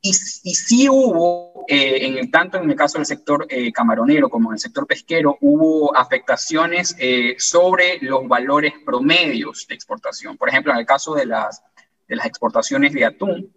[0.04, 4.60] Y, y sí hubo, en tanto en el caso del sector camaronero como en el
[4.60, 6.94] sector pesquero, hubo afectaciones
[7.38, 10.36] sobre los valores promedios de exportación.
[10.36, 11.62] Por ejemplo, en el caso de las,
[12.06, 13.50] de las exportaciones de atún,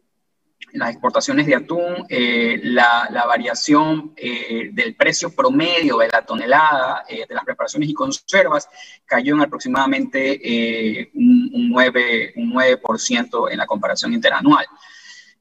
[0.73, 7.25] las exportaciones de atún, eh, la, variación eh, del precio promedio de la tonelada eh,
[7.27, 8.69] de las preparaciones y conservas
[9.05, 14.65] cayó en aproximadamente un, 9, un 9% en la comparación interanual.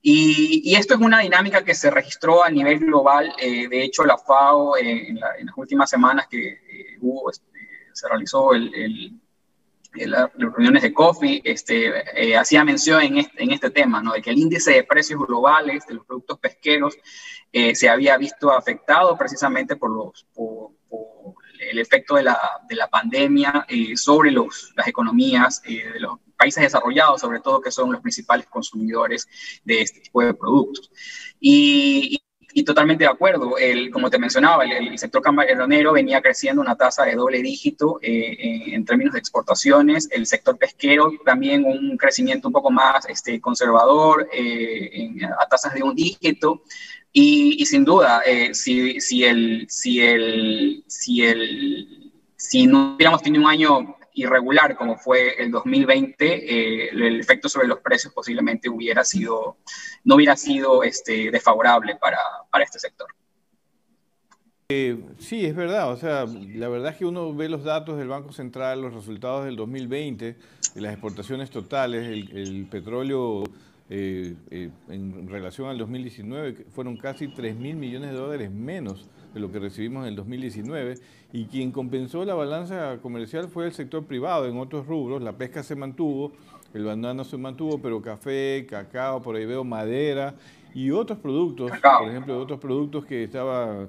[0.08, 3.32] Y, esto es una dinámica que se registró a nivel global.
[3.40, 6.60] de hecho, la FAO en, las últimas semanas que
[7.00, 7.44] hubo, este,
[7.92, 9.20] se realizó el
[10.04, 14.12] las reuniones de COFI, este, eh, hacía mención en este, en este tema, ¿no?
[14.12, 16.96] de que el índice de precios globales de los productos pesqueros
[17.52, 20.72] eh, se había visto afectado precisamente por, los, por,
[21.58, 22.38] el efecto de la,
[22.68, 27.70] de la pandemia eh, sobre los, las economías de los países desarrollados, sobre todo que
[27.70, 29.28] son los principales consumidores
[29.64, 30.90] de este tipo de productos.
[31.40, 32.20] Y,
[32.56, 33.58] y totalmente de acuerdo.
[33.58, 38.72] El, como te mencionaba, el, sector camaronero venía creciendo una tasa de doble dígito eh,
[38.72, 40.08] en, términos de exportaciones.
[40.10, 45.82] El sector pesquero también un crecimiento un poco más este, conservador eh, a tasas de
[45.82, 46.62] un dígito.
[47.12, 53.44] Y, sin duda, eh, si, si, el, si, el, si, el, si no hubiéramos tenido
[53.44, 59.04] un año irregular como fue el 2020, eh, el efecto sobre los precios posiblemente hubiera
[59.04, 59.58] sido,
[60.04, 62.18] no hubiera sido este, desfavorable para,
[62.50, 63.08] para este sector.
[64.70, 65.92] Eh, sí, es verdad.
[65.92, 69.44] O sea, la verdad es que uno ve los datos del Banco Central, los resultados
[69.44, 70.36] del 2020,
[70.74, 73.44] de las exportaciones totales, el, petróleo
[73.90, 79.52] eh, en relación al 2019 fueron casi 3 mil millones de dólares menos de lo
[79.52, 80.94] que recibimos en el 2019
[81.30, 84.46] y quien compensó la balanza comercial fue el sector privado.
[84.46, 86.32] En otros rubros, la pesca se mantuvo,
[86.72, 90.34] el banano se mantuvo, pero café, cacao, por ahí veo madera
[90.74, 93.88] y otros productos, por ejemplo, otros productos que estaba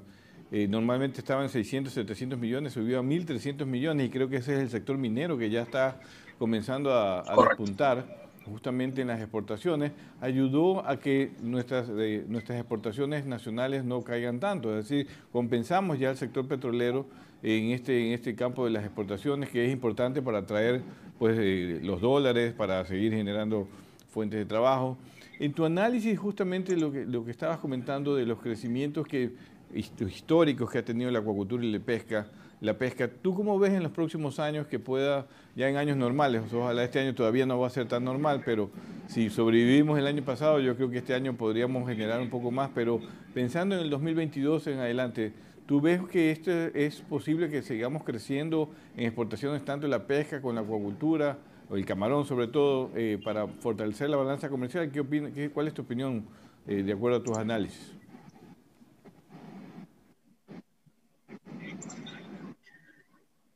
[0.52, 4.60] eh, normalmente estaban 600, 700 millones, subió a 1.300 millones y creo que ese es
[4.60, 5.98] el sector minero que ya está
[6.38, 13.84] comenzando a, a despuntar justamente en las exportaciones, ayudó a que nuestras, nuestras exportaciones nacionales
[13.84, 14.76] no caigan tanto.
[14.76, 17.06] Es decir, compensamos ya el sector petrolero
[17.42, 20.82] en este, en este campo de las exportaciones, que es importante para atraer
[21.18, 23.68] pues, eh, los dólares, para seguir generando
[24.10, 24.96] fuentes de trabajo.
[25.38, 29.30] En tu análisis, justamente lo que, lo que estabas comentando de los crecimientos que,
[29.72, 32.26] históricos que ha tenido la acuacultura y la pesca,
[32.60, 33.08] la pesca.
[33.08, 37.00] ¿Tú cómo ves en los próximos años que pueda, ya en años normales, ojalá este
[37.00, 38.70] año todavía no va a ser tan normal, pero
[39.06, 42.70] si sobrevivimos el año pasado, yo creo que este año podríamos generar un poco más,
[42.74, 43.00] pero
[43.34, 45.32] pensando en el 2022 en adelante,
[45.66, 50.42] ¿tú ves que esto es posible que sigamos creciendo en exportaciones tanto en la pesca
[50.42, 51.38] con la acuacultura,
[51.70, 54.90] o el camarón sobre todo, eh, para fortalecer la balanza comercial?
[54.90, 56.24] ¿Qué opina, ¿Cuál es tu opinión
[56.66, 57.97] eh, de acuerdo a tus análisis?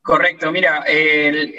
[0.02, 1.54] Correcto, mira, el,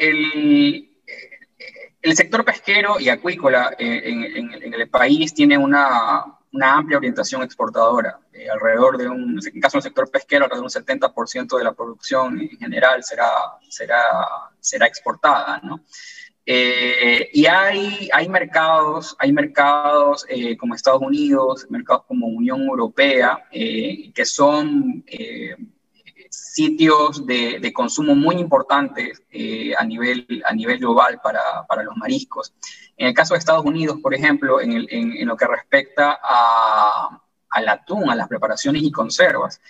[2.02, 8.20] el, sector pesquero y acuícola eh, en, el país tiene una, una amplia orientación exportadora.
[8.34, 11.72] Eh, alrededor de un, en caso del sector pesquero, alrededor de un 70% de la
[11.72, 13.30] producción en general será,
[13.70, 14.04] será,
[14.60, 15.80] será exportada, ¿no?
[16.46, 20.28] Eh, y hay, hay mercados, hay mercados
[20.60, 25.06] como Estados Unidos, mercados como Unión Europea, que son
[26.34, 32.54] sitios de, consumo muy importantes eh, a, nivel, a nivel global para, para, los mariscos.
[32.98, 37.70] En el caso de Estados Unidos, por ejemplo, en, en, lo que respecta a, al
[37.70, 39.62] atún, a las preparaciones y conservas,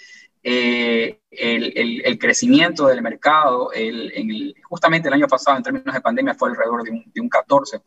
[0.41, 6.49] eh, el, crecimiento del mercado, el, justamente el año pasado en términos de pandemia fue
[6.49, 7.81] alrededor de un, de un 14%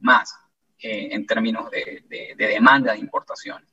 [0.00, 0.34] más
[0.78, 3.64] eh, en términos de, de, de demanda de importación.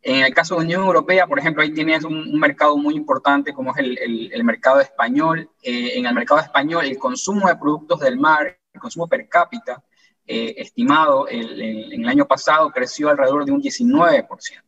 [0.00, 3.72] En el caso de Unión Europea, por ejemplo, ahí tienes un, mercado muy importante como
[3.72, 5.50] es el, el, mercado español.
[5.62, 9.82] Eh, en el mercado español, el consumo de productos del mar, el consumo per cápita,
[10.24, 14.62] eh, estimado en el año pasado, creció alrededor de un 19%.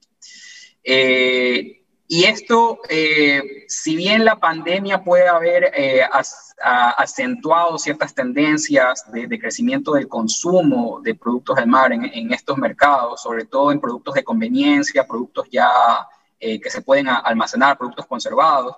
[0.82, 1.79] Eh,
[2.12, 6.02] y esto, eh, si bien la pandemia puede haber eh,
[6.61, 13.44] acentuado ciertas tendencias de, crecimiento del consumo de productos del mar en, estos mercados, sobre
[13.44, 15.70] todo en productos de conveniencia, productos ya
[16.40, 18.74] eh, que se pueden almacenar, productos conservados,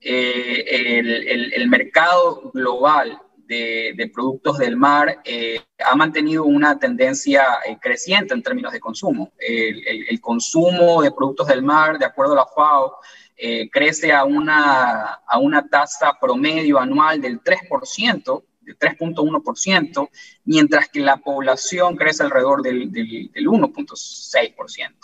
[0.00, 8.34] el, el mercado global de, productos del mar eh, ha mantenido una tendencia eh, creciente
[8.34, 9.32] en términos de consumo.
[9.38, 12.98] El, consumo de productos del mar, de acuerdo a la FAO,
[13.36, 20.08] eh, crece a una, a una tasa promedio anual del 3%, del 3.1%,
[20.44, 24.94] mientras que la población crece alrededor del, del, del 1.6%.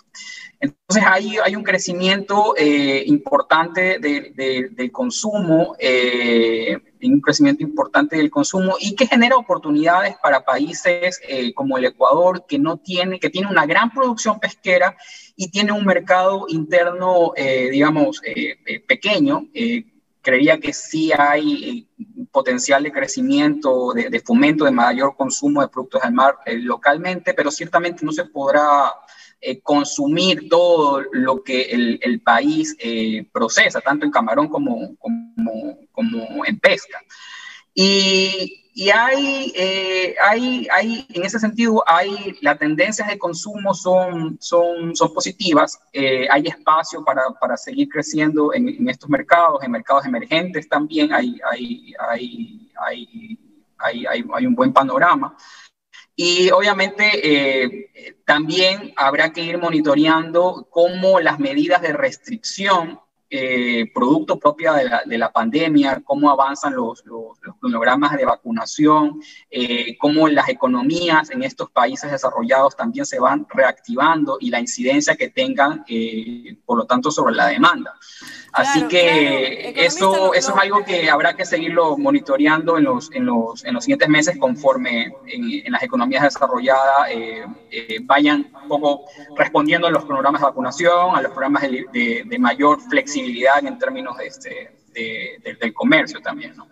[0.64, 8.76] Entonces hay, hay un crecimiento eh, importante del consumo, eh, un crecimiento importante del consumo
[8.80, 13.48] y que genera oportunidades para países eh, como el Ecuador, que, no tiene, que tiene
[13.48, 14.96] una gran producción pesquera
[15.36, 18.22] y tiene un mercado interno, digamos,
[18.86, 19.48] pequeño.
[20.24, 21.86] Creería que sí hay
[22.32, 28.04] potencial de crecimiento, de, fomento de mayor consumo de productos del mar localmente, pero ciertamente
[28.04, 28.92] no se podrá
[29.40, 36.58] eh, consumir todo lo que el, país eh, procesa, tanto en camarón como, como, en
[36.58, 37.00] pesca.
[37.74, 44.36] Y, y hay, eh, hay, hay, en ese sentido, hay, las tendencias de consumo son,
[44.40, 50.04] son, son positivas, hay espacio para, para, seguir creciendo en, en, estos mercados, en mercados
[50.04, 53.38] emergentes también hay, hay, hay, hay,
[53.78, 55.36] hay, hay un buen panorama.
[56.16, 63.00] Y obviamente eh, también habrá que ir monitoreando cómo las medidas de restricción,
[63.30, 69.20] eh, producto propia de la, de la, pandemia, cómo avanzan los, los, cronogramas de vacunación,
[69.50, 75.16] eh, cómo las economías en estos países desarrollados también se van reactivando y la incidencia
[75.16, 77.94] que tengan, eh, por lo tanto, sobre la demanda.
[78.54, 83.64] Así que eso, eso es algo que habrá que seguirlo monitoreando en los, en los,
[83.64, 89.88] en los siguientes meses conforme en, las economías desarrolladas eh, eh, vayan un poco respondiendo
[89.88, 94.26] a los programas de vacunación, a los programas de, de, mayor flexibilidad en términos de
[94.26, 96.56] este, de, del comercio también.
[96.56, 96.68] ¿no?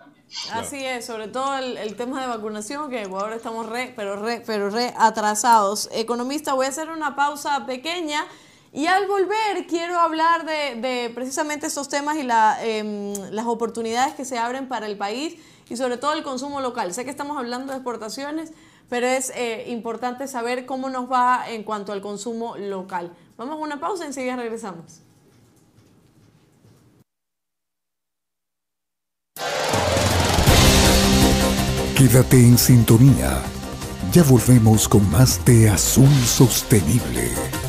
[0.52, 4.16] Así es, sobre todo el, el, tema de vacunación, que en Ecuador estamos re, pero
[4.16, 5.90] re, pero re atrasados.
[5.92, 8.24] Economista, voy a hacer una pausa pequeña
[8.72, 12.26] y al volver quiero hablar de, precisamente estos temas y
[12.62, 15.36] em, las oportunidades que se abren para el país
[15.68, 16.92] y sobre todo el consumo local.
[16.94, 18.52] Sé que estamos hablando de exportaciones,
[18.88, 23.12] pero es eh, importante saber cómo nos va en cuanto al consumo local.
[23.36, 25.02] Vamos a una pausa y enseguida regresamos.
[31.96, 33.42] Quédate en sintonía.
[34.12, 37.61] Ya volvemos con más de Azul Sostenible.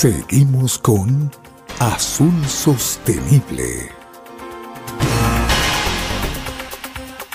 [0.00, 1.30] Seguimos con
[1.78, 3.88] Azul Sostenible.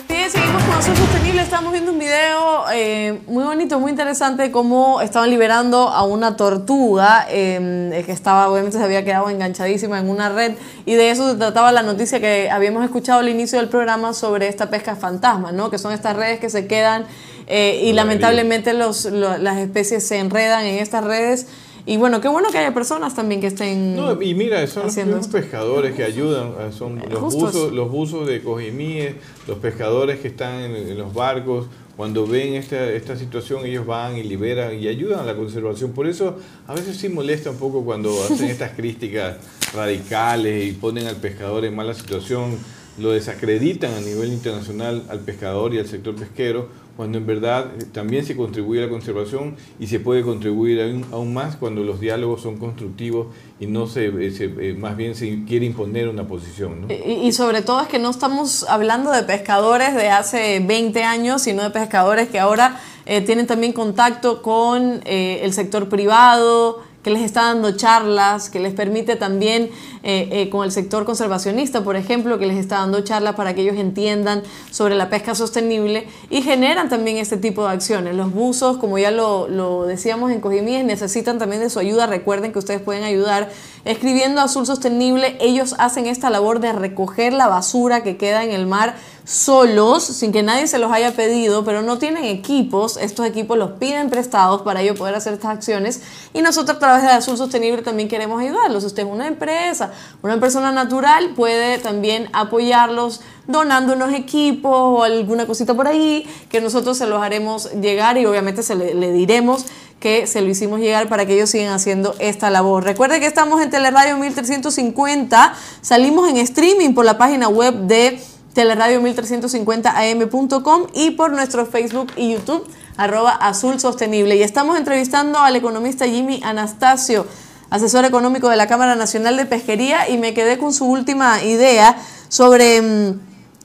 [0.07, 1.41] Sí, seguimos con Azul Sostenible.
[1.41, 6.35] Estamos viendo un video eh, muy bonito, muy interesante de cómo estaban liberando a una
[6.35, 10.51] tortuga eh, que estaba, obviamente se había quedado enganchadísima en una red
[10.85, 14.47] y de eso se trataba la noticia que habíamos escuchado al inicio del programa sobre
[14.47, 15.71] esta pesca fantasma, ¿no?
[15.71, 17.05] Que son estas redes que se quedan
[17.47, 21.47] eh, y lamentablemente los, lo- las especies se enredan en estas redes.
[21.85, 23.95] Y bueno, qué bueno que haya personas también que estén...
[23.95, 27.53] No, y mira, son los pescadores que ayudan, eh, son los Justos.
[27.53, 29.15] buzos, los buzos de Cojimíes,
[29.47, 31.67] los pescadores que están en, en los barcos,
[32.01, 35.91] cuando ven esta, esta situación ellos van y liberan y ayudan a la conservación.
[35.91, 36.35] Por eso
[36.67, 39.37] a veces sí molesta un poco cuando hacen estas críticas
[39.73, 42.57] radicales y ponen al pescador en mala situación,
[42.97, 47.85] lo desacreditan a nivel internacional al pescador y al sector pesquero, cuando en verdad eh,
[47.91, 51.99] también se contribuye a la conservación y se puede contribuir aún, aún más cuando los
[51.99, 53.27] diálogos son constructivos
[53.59, 56.81] y no se, eh, se, eh, más bien se quiere imponer una posición.
[56.81, 56.87] ¿no?
[56.93, 61.41] Y, y sobre todo es que no estamos hablando de pescadores de hace 20 años,
[61.41, 67.09] sino de pescadores que ahora eh, tienen también contacto con eh, el sector privado, que
[67.09, 69.69] les está dando charlas, que les permite también
[70.03, 73.61] eh, eh, con el sector conservacionista, por ejemplo, que les está dando charlas para que
[73.61, 78.15] ellos entiendan sobre la pesca sostenible y generan también este tipo de acciones.
[78.15, 82.07] Los buzos, como ya lo, lo decíamos en Cojimíes, necesitan también de su ayuda.
[82.07, 83.49] Recuerden que ustedes pueden ayudar
[83.85, 85.37] escribiendo Azul Sostenible.
[85.39, 90.31] Ellos hacen esta labor de recoger la basura que queda en el mar solos, sin
[90.31, 92.97] que nadie se los haya pedido, pero no tienen equipos.
[92.97, 96.01] Estos equipos los piden prestados para ellos poder hacer estas acciones.
[96.33, 98.83] Y nosotros a través de Azul Sostenible también queremos ayudarlos.
[98.83, 105.47] Usted es una empresa, una persona natural, puede también apoyarlos donando unos equipos o alguna
[105.47, 109.65] cosita por ahí, que nosotros se los haremos llegar y obviamente se le, diremos
[109.99, 112.83] que se lo hicimos llegar para que ellos sigan haciendo esta labor.
[112.83, 118.19] Recuerde que estamos en Teleradio 1350, salimos en streaming por la página web de
[118.55, 122.67] teleradio1350am.com y por nuestro Facebook y YouTube,
[122.97, 124.35] arroba azul sostenible.
[124.35, 127.25] Y estamos entrevistando al economista Jimmy Anastasio,
[127.69, 131.95] asesor económico de la Cámara Nacional de Pesquería, y me quedé con su última idea
[132.27, 133.13] sobre...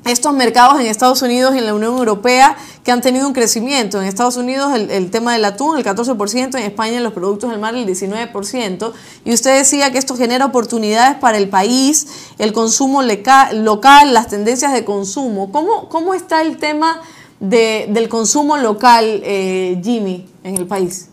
[0.06, 4.00] estos mercados en Estados Unidos y en la Unión Europea que han tenido un crecimiento.
[4.00, 7.74] En Estados Unidos el, tema del atún, el 14%, en España los productos del mar
[7.74, 8.92] el 19%.
[9.24, 12.06] Y usted decía que esto genera oportunidades para el país,
[12.38, 15.50] el consumo local, las tendencias de consumo.
[15.50, 17.00] ¿Cómo, cómo está el tema
[17.40, 21.08] de- del consumo local, eh, Jimmy, en el país?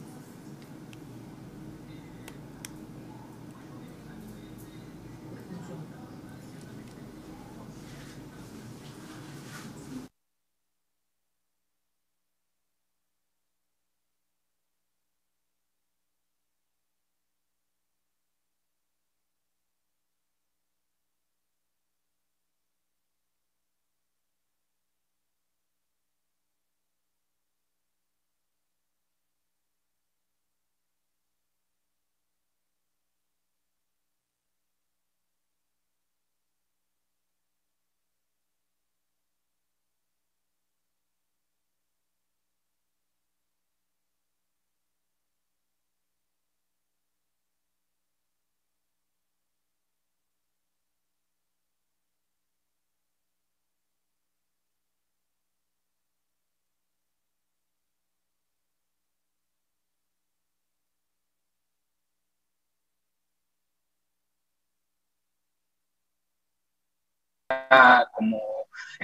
[68.13, 68.39] Como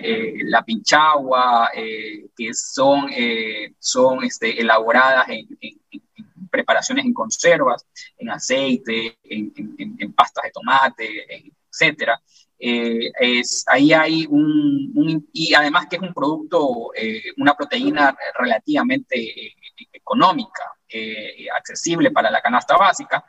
[0.02, 3.08] la pinchagua, que son,
[3.80, 5.48] son este, elaboradas en,
[6.50, 7.86] preparaciones en conservas,
[8.18, 12.20] en aceite, en, en pastas de tomate, etcétera.
[12.62, 19.18] Eh, es, ahí hay un, y además que es un producto, eh, una proteína relativamente
[19.18, 19.56] eh,
[19.94, 20.64] económica,
[21.56, 23.24] accesible para la canasta básica.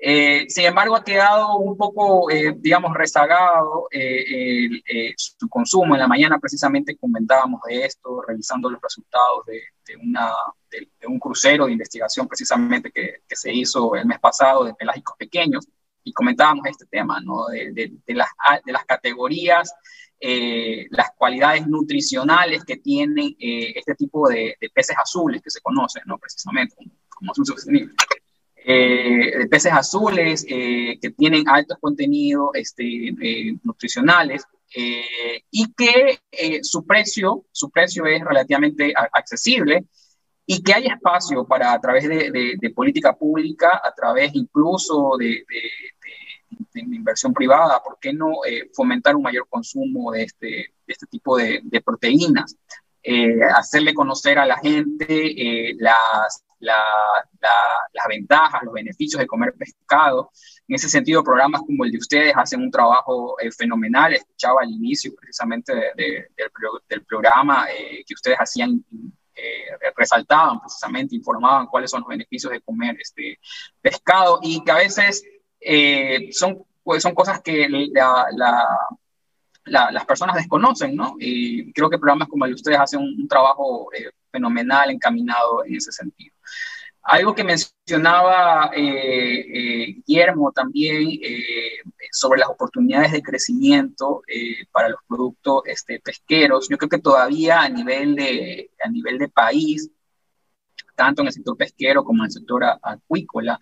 [0.00, 3.88] Sin embargo, ha quedado un poco, digamos, rezagado
[5.16, 5.94] su consumo.
[5.94, 10.32] En la mañana precisamente comentábamos de esto, revisando los resultados de, una,
[10.70, 15.16] de, un crucero de investigación precisamente que, que se hizo el mes pasado de pelágicos
[15.18, 15.66] pequeños
[16.08, 17.46] y comentábamos este tema, ¿no?
[17.46, 18.28] De, de, las,
[18.64, 19.72] de las, categorías,
[20.18, 26.02] eh, las cualidades nutricionales que tienen eh, este tipo de, peces azules que se conocen,
[26.06, 26.18] ¿no?
[26.18, 27.94] Precisamente como, como sostenible.
[28.64, 33.14] Eh, de peces azules que tienen altos contenidos este,
[33.62, 34.44] nutricionales
[35.50, 36.18] y que
[36.62, 39.86] su, precio, su precio es relativamente accesible
[40.44, 45.44] y que hay espacio para a través de, de, política pública, a través incluso de,
[46.50, 51.06] de inversión privada, ¿por qué no eh, fomentar un mayor consumo de este, de este
[51.06, 52.56] tipo de, proteínas?
[53.02, 55.74] Eh, hacerle conocer a la gente
[56.60, 56.66] eh,
[57.40, 57.52] las,
[57.92, 60.30] las ventajas, los beneficios de comer pescado.
[60.66, 64.12] En ese sentido, programas como el de ustedes hacen un trabajo fenomenal.
[64.14, 66.26] Escuchaba al inicio precisamente del,
[66.88, 68.84] del, programa que ustedes hacían
[69.96, 73.38] resaltaban precisamente, informaban cuáles son los beneficios de comer este
[73.80, 75.24] pescado y que a veces
[75.60, 77.68] eh, son, pues, son cosas que
[79.64, 81.16] las personas desconocen, ¿no?
[81.18, 85.76] Y creo que programas como el de ustedes hacen un, trabajo eh, fenomenal encaminado en
[85.76, 86.34] ese sentido.
[87.02, 91.08] Algo que mencionaba eh, Guillermo también
[92.10, 94.22] sobre las oportunidades de crecimiento
[94.72, 99.28] para los productos este, pesqueros, yo creo que todavía a nivel de, a nivel de
[99.28, 99.90] país
[100.98, 103.60] tanto en el sector pesquero como en el sector acuícola,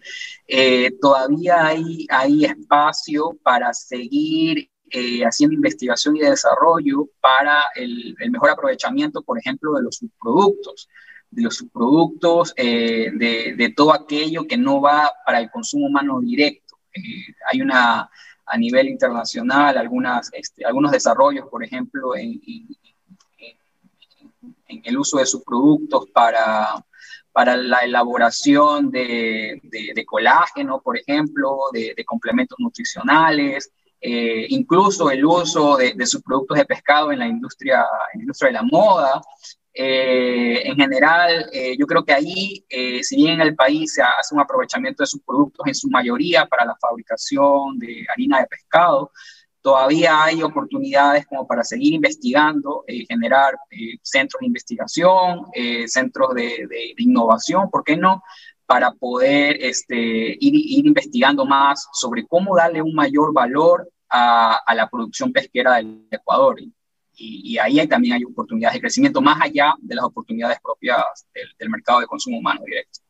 [0.48, 8.51] eh, todavía hay, hay espacio para seguir eh, haciendo investigación y desarrollo para el, mejor
[8.51, 10.89] aprovechamiento, por ejemplo, de los subproductos,
[11.30, 16.78] de los subproductos, eh, de, todo aquello que no va para el consumo humano directo.
[17.51, 18.09] hay una,
[18.47, 22.41] a nivel internacional, algunas, este, algunos desarrollos, por ejemplo, en,
[24.68, 26.84] en el uso de subproductos para
[27.37, 29.61] para la elaboración de,
[30.07, 33.70] colágeno, por ejemplo, de, complementos nutricionales,
[34.01, 38.49] eh, incluso el uso de, sus productos de pescado en la industria, en la industria
[38.49, 39.22] de la moda.
[39.72, 42.64] Eh, en general, eh, yo creo que ahí,
[43.03, 46.47] si bien en el país se hace un aprovechamiento de sus productos en su mayoría
[46.47, 49.11] para la fabricación de harina de pescado,
[49.61, 53.55] todavía hay oportunidades como para seguir investigando, eh, generar
[54.03, 55.47] centros de investigación,
[55.86, 58.22] centros de, innovación, ¿por qué no?
[58.66, 65.32] Para poder este, ir, investigando más sobre cómo darle un mayor valor a, la producción
[65.32, 66.56] pesquera del Ecuador.
[67.18, 71.26] Y, ahí también hay oportunidades de crecimiento más allá de las oportunidades propias
[71.58, 73.00] del, mercado de consumo humano directo.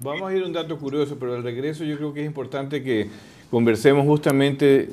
[0.00, 2.82] vamos a ir a un dato curioso, pero al regreso yo creo que es importante
[2.82, 3.08] que
[3.50, 4.88] conversemos justamente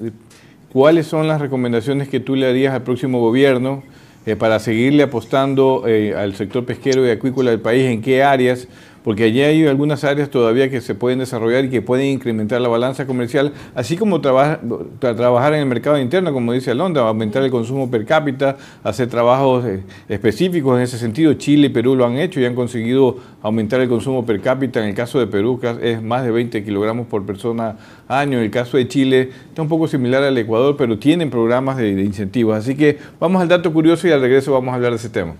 [0.72, 3.84] cuáles son las recomendaciones que tú le harías al próximo gobierno
[4.26, 8.68] eh, para seguirle apostando eh, al sector pesquero y acuícola del país, en qué áreas
[9.04, 12.70] porque allí hay algunas áreas todavía que se pueden desarrollar y que pueden incrementar la
[12.70, 17.90] balanza comercial, así como trabajar en el mercado interno, como dice Alondra, aumentar el consumo
[17.90, 21.34] per cápita, hacer trabajos eh, específicos en ese sentido.
[21.36, 24.80] Chile y Perú lo han hecho y han conseguido aumentar el consumo per cápita.
[24.82, 27.78] En el caso de Perú es más de 20 kilogramos por persona
[28.08, 28.38] año.
[28.38, 31.90] En el caso de Chile está un poco similar al Ecuador, pero tienen programas de
[31.90, 32.58] incentivos.
[32.58, 35.36] Así que vamos al dato curioso y al regreso vamos a hablar de ese tema.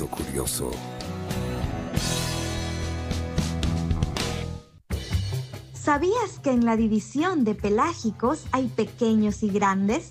[0.00, 0.70] Curioso.
[5.72, 10.10] ¿Sabías que en la división de pelágicos hay pequeños y grandes?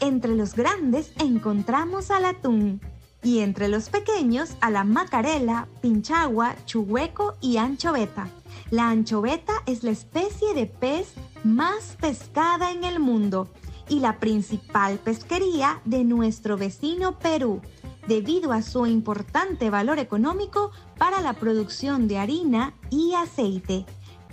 [0.00, 2.80] Entre los grandes encontramos al atún
[3.22, 8.28] y entre los pequeños a la macarela, pinchagua, chuhueco y anchoveta.
[8.70, 11.12] La anchoveta es la especie de pez
[11.44, 13.48] más pescada en el mundo
[13.90, 17.60] y la principal pesquería de nuestro vecino Perú
[18.06, 23.86] debido a su importante valor económico para la producción de harina y aceite.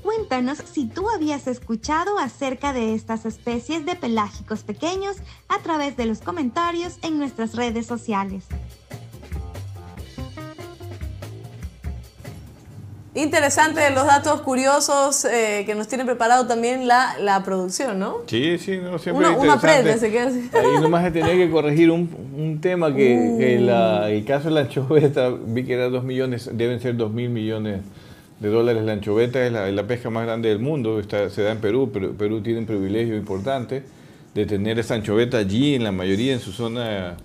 [0.03, 5.17] Cuéntanos si tú habías escuchado acerca de estas especies de pelágicos pequeños
[5.49, 8.45] a través de los comentarios en nuestras redes sociales.
[13.21, 18.17] Interesante los datos curiosos eh, que nos tiene preparado también la, la producción, ¿no?
[18.27, 20.49] Sí, sí, no, siempre Uno, uno aprende, se queda así.
[20.53, 23.65] Ahí nomás se tenía que corregir un, un tema que, que Uh.
[23.65, 27.29] la- el caso de la anchoveta, vi que era 2 millones, deben ser 2 mil
[27.29, 27.81] millones
[28.39, 28.83] de dólares.
[28.83, 31.89] La anchoveta es la, la pesca más grande del mundo, está, se da en Perú,
[31.93, 33.83] pero Perú tiene un privilegio importante
[34.35, 37.17] de tener esa anchoveta allí, en la mayoría en su zona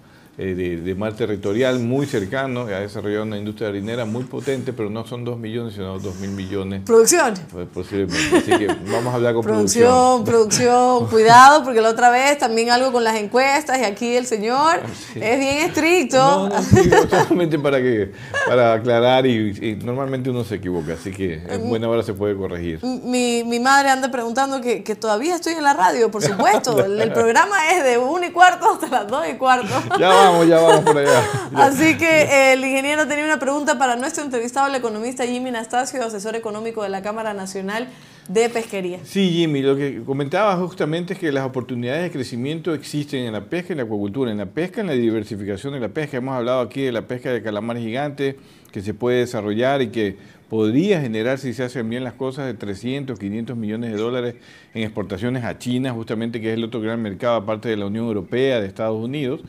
[0.43, 4.91] eh, de, de mar territorial, muy cercano, ha desarrollado una industria harinera muy potente, pero
[4.91, 6.83] no son 2 millones, sino 2 mil millones.
[6.85, 7.35] Producción.
[7.53, 8.39] pues, Posiblemente.
[8.39, 10.25] Así que vamos a hablar con producción.
[10.25, 14.27] Producción, producción, cuidado, porque la otra vez también algo con las encuestas y aquí el
[14.27, 14.81] señor
[15.15, 16.19] es bien estricto.
[16.19, 18.11] No, no, solamente para que
[18.49, 22.37] para aclarar y, y normalmente uno se equivoca, así que en buena hora se puede
[22.37, 22.81] corregir.
[22.83, 26.85] Mi, mi madre anda preguntando que, que todavía estoy en la radio, por supuesto.
[26.85, 29.73] El, el programa es de 1 y cuarto hasta las 2 y cuarto.
[29.99, 31.23] Ya vamos, ya vamos por allá.
[31.55, 36.05] Así que eh, el ingeniero tenía una pregunta para nuestro entrevistado, el economista Jimmy Nastasio,
[36.05, 37.89] asesor económico de la Cámara Nacional
[38.29, 39.01] de Pesquería.
[39.05, 43.43] Sí, Jimmy, lo que comentaba justamente es que las oportunidades de crecimiento existen en la
[43.43, 44.31] pesca y en la acuacultura.
[44.31, 46.17] En la pesca, en la diversificación de la pesca.
[46.17, 48.39] Hemos hablado aquí de la pesca de calamar gigante
[48.73, 50.17] que se puede desarrollar y que
[50.49, 54.35] podría generar, si se hacen bien las cosas, de 300, 500 millones de dólares
[54.75, 58.07] en exportaciones a China, justamente que es el otro gran mercado, aparte de la Unión
[58.07, 59.41] Europea, de Estados Unidos.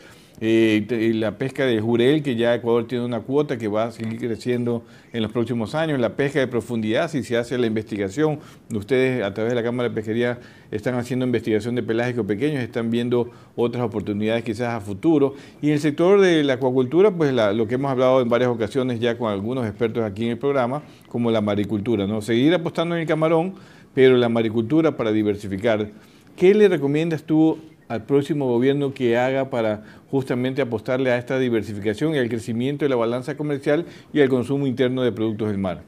[0.41, 4.17] Eh, la pesca de jurel, que ya Ecuador tiene una cuota que va a seguir
[4.19, 5.99] creciendo en los próximos años.
[5.99, 8.39] La pesca de profundidad, si se hace la investigación,
[8.73, 10.39] ustedes a través de la Cámara de Pesquería
[10.71, 15.35] están haciendo investigación de pelágicos pequeños, están viendo otras oportunidades quizás a futuro.
[15.61, 18.99] Y el sector de la acuacultura, pues la- lo que hemos hablado en varias ocasiones
[18.99, 22.21] ya con algunos expertos aquí en el programa, como la maricultura, ¿no?
[22.21, 23.53] Seguir apostando en el camarón,
[23.93, 25.91] pero la maricultura para diversificar.
[26.35, 27.59] ¿Qué le recomiendas tú
[27.93, 32.89] al próximo gobierno que haga para justamente apostarle a esta diversificación y al crecimiento de
[32.89, 35.83] la balanza comercial y al consumo interno de productos del mar?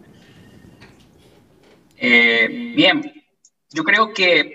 [1.97, 3.01] Eh, bien,
[3.73, 4.54] yo creo que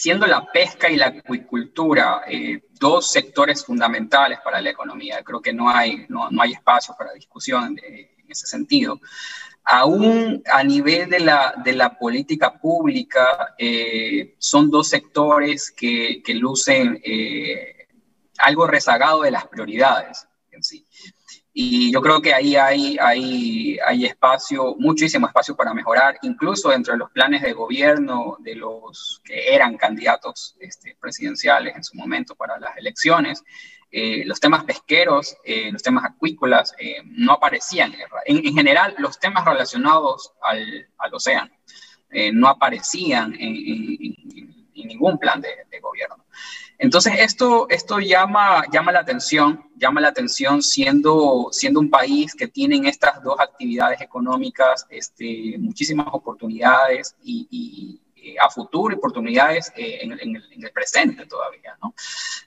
[0.00, 5.52] siendo la pesca y la acuicultura eh, dos sectores fundamentales para la economía, creo que
[5.52, 8.98] no hay, no, no hay espacio para discusión en ese sentido.
[9.62, 16.32] Aún a nivel de la, de la política pública, eh, son dos sectores que, que
[16.32, 17.86] lucen eh,
[18.38, 20.26] algo rezagado de las prioridades.
[21.52, 26.92] Y yo creo que ahí hay, hay, hay espacio, muchísimo espacio para mejorar, incluso dentro
[26.92, 32.36] de los planes de gobierno de los que eran candidatos este, presidenciales en su momento
[32.36, 33.42] para las elecciones.
[33.92, 37.92] Eh, los temas pesqueros, eh, los temas acuícolas eh, no aparecían.
[38.24, 41.50] En, en, general, los temas relacionados al, al océano
[42.10, 43.98] eh, no aparecían en, en,
[44.74, 46.24] en, ningún plan de, de gobierno.
[46.82, 52.48] Entonces, esto, esto llama, llama la atención, llama la atención siendo, siendo un país que
[52.48, 58.00] tiene estas dos actividades económicas este, muchísimas oportunidades y, y,
[58.38, 61.76] a futuro oportunidades eh, en, en, en, el, presente todavía.
[61.82, 61.94] ¿no?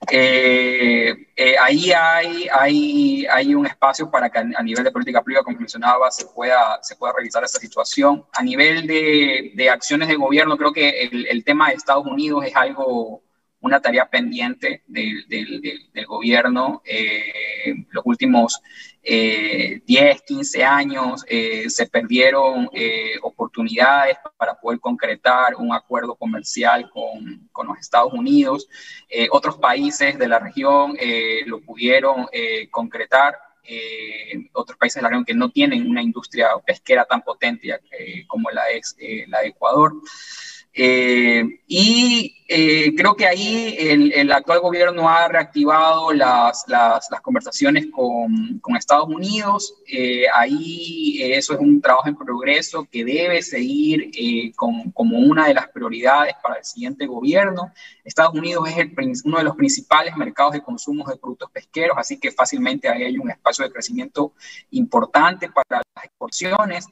[0.10, 5.44] Eh, eh, ahí hay, hay, hay un espacio para que a nivel de política pública,
[5.44, 8.26] como mencionaba, se pueda, se pueda revisar esta situación.
[8.34, 12.46] A nivel de, de acciones de gobierno, creo que el, el tema de Estados Unidos
[12.46, 13.22] es algo
[13.64, 16.82] una tarea pendiente del, del, del, del gobierno.
[16.86, 18.62] Eh, los últimos
[19.02, 26.90] eh, 10, 15 años eh, se perdieron eh, oportunidades para poder concretar un acuerdo comercial
[26.90, 28.68] con, con los Estados Unidos.
[29.10, 32.28] Eh, otros países de la región eh, lo pudieron
[32.70, 33.38] concretar.
[34.54, 37.70] otros países de la región que no tienen una industria pesquera tan potente
[38.28, 38.98] como la es
[39.28, 39.94] la de Ecuador.
[40.76, 48.60] Eh, y eh, creo que ahí el, actual gobierno ha reactivado las, las, conversaciones con,
[48.60, 49.76] con, Estados Unidos.
[49.88, 54.12] Eh, ahí eso es un trabajo en progreso que debe seguir
[54.56, 57.72] con, como una de las prioridades para el siguiente gobierno.
[58.04, 62.32] Estados Unidos es uno de los principales mercados de consumo de productos pesqueros, así que
[62.32, 64.34] fácilmente ahí hay un espacio de crecimiento
[64.72, 66.88] importante para las exportaciones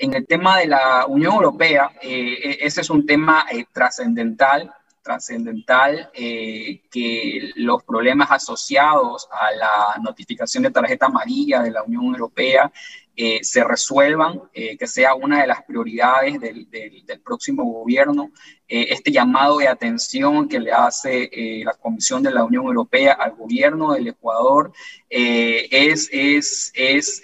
[0.00, 4.72] en el tema de la Unión Europea, eh, ese es un tema eh, trascendental,
[5.02, 12.06] trascendental, eh, que los problemas asociados a la notificación de tarjeta amarilla de la Unión
[12.06, 12.72] Europea
[13.14, 18.30] eh, se resuelvan, que sea una de las prioridades del, del, del próximo gobierno.
[18.66, 21.28] este llamado de atención que le hace
[21.64, 24.72] la Comisión de la Unión Europea al gobierno del Ecuador
[25.10, 27.20] es, es, es,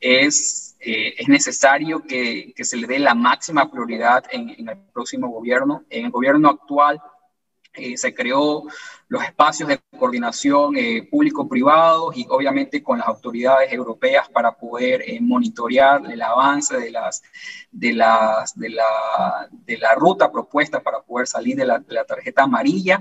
[0.00, 5.28] es eh, es necesario que, que, se le dé la máxima prioridad en, el próximo
[5.28, 5.84] gobierno.
[5.90, 7.00] En el gobierno actual
[7.74, 8.64] eh, se creó
[9.08, 15.20] los espacios de coordinación eh, público-privado y obviamente con las autoridades europeas para poder eh,
[15.20, 17.22] monitorear el avance de, las,
[17.70, 22.04] de, las, de, la, de la ruta propuesta para poder salir de la, de la
[22.04, 23.00] tarjeta amarilla.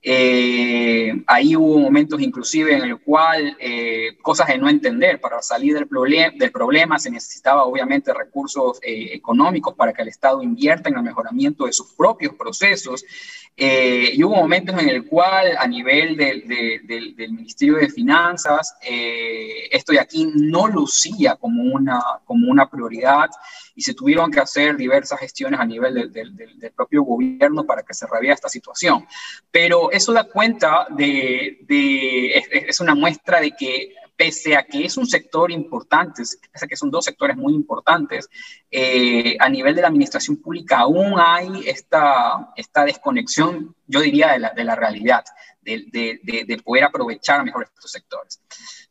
[0.00, 5.74] Eh, ahí hubo momentos inclusive en el cual eh, cosas de no entender, para salir
[5.74, 10.88] del, problem del problema se necesitaba obviamente recursos eh, económicos para que el Estado invierta
[10.88, 13.04] en el mejoramiento de sus propios procesos.
[13.56, 18.76] Eh, y hubo momentos en el cual a nivel del, del, del Ministerio de Finanzas,
[18.82, 23.30] eh, esto de aquí no lucía como una, como una prioridad
[23.74, 28.06] y se tuvieron que hacer diversas gestiones a nivel del, propio gobierno para que se
[28.06, 29.06] reviera esta situación.
[29.50, 34.84] Pero eso da cuenta de, de es, es, una muestra de que pese a que
[34.84, 38.28] es un sector importante, pese a que son dos sectores muy importantes,
[38.68, 44.40] eh, a nivel de la administración pública aún hay esta, esta desconexión, yo diría, de
[44.40, 45.24] la, de la realidad,
[45.68, 48.40] de, de, de, poder aprovechar mejor estos sectores.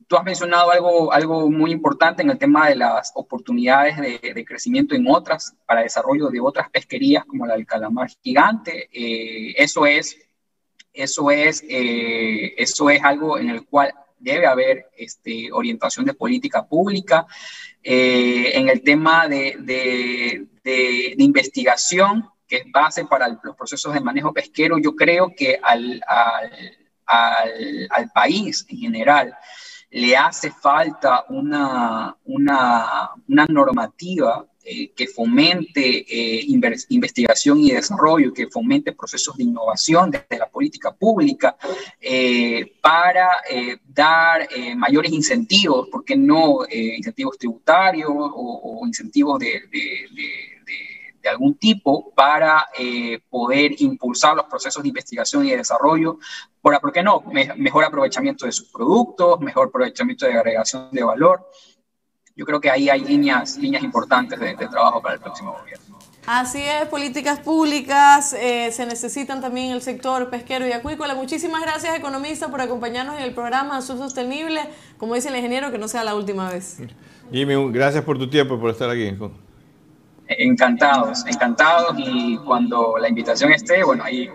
[0.07, 4.45] Tú has mencionado algo, algo muy importante en el tema de las oportunidades de, de
[4.45, 8.89] crecimiento en otras, para desarrollo de otras pesquerías como la del calamar gigante.
[8.91, 10.17] Eh, eso es,
[10.93, 16.65] eso es, eh, eso es algo en el cual debe haber este, orientación de política
[16.65, 17.27] pública.
[17.83, 23.93] Eh, en el tema de, de, de, de, investigación, que es base para los procesos
[23.93, 29.35] de manejo pesquero, yo creo que al, al, al, país en general
[29.89, 36.45] le hace falta una, una, una normativa eh, que fomente eh,
[36.89, 41.55] investigación y desarrollo, que fomente procesos de innovación desde la política pública
[42.01, 43.29] eh, para
[43.87, 49.61] dar mayores incentivos, ¿por qué no incentivos tributarios o, incentivos de,
[51.27, 52.65] de, algún tipo para
[53.29, 56.19] poder impulsar los procesos de investigación y de desarrollo?
[56.61, 57.21] Por, ¿Por qué no?
[57.31, 61.47] Me, mejor aprovechamiento de sus productos, mejor aprovechamiento de agregación de valor
[62.37, 65.97] yo creo que ahí hay líneas, líneas importantes de, de trabajo para el próximo gobierno.
[66.27, 71.15] Así es, políticas públicas eh, se necesitan también en el sector pesquero y acuícola.
[71.15, 74.59] Muchísimas gracias, economista, por acompañarnos en el programa Azul Sostenible.
[74.97, 76.79] Como dice el ingeniero, que no sea la última vez.
[77.31, 79.17] Jimmy, gracias por tu tiempo, por estar aquí.
[80.27, 81.95] Encantados, encantados.
[81.97, 84.29] Y cuando la invitación esté, bueno, ahí,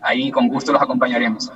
[0.00, 1.50] ahí con gusto los acompañaremos.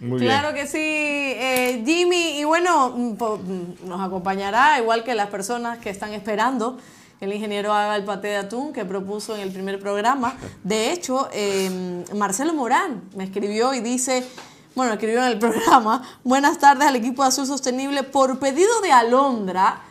[0.00, 0.64] Muy claro bien.
[0.64, 5.90] que sí, eh, Jimmy, y bueno, mm, mm, nos acompañará, igual que las personas que
[5.90, 6.76] están esperando
[7.20, 10.34] que el ingeniero haga el paté de atún que propuso en el primer programa.
[10.64, 14.26] De hecho, eh, Marcelo Morán me escribió y dice,
[14.74, 18.90] bueno, escribió en el programa, buenas tardes al equipo de Azul Sostenible, por pedido de
[18.90, 19.82] Alondra,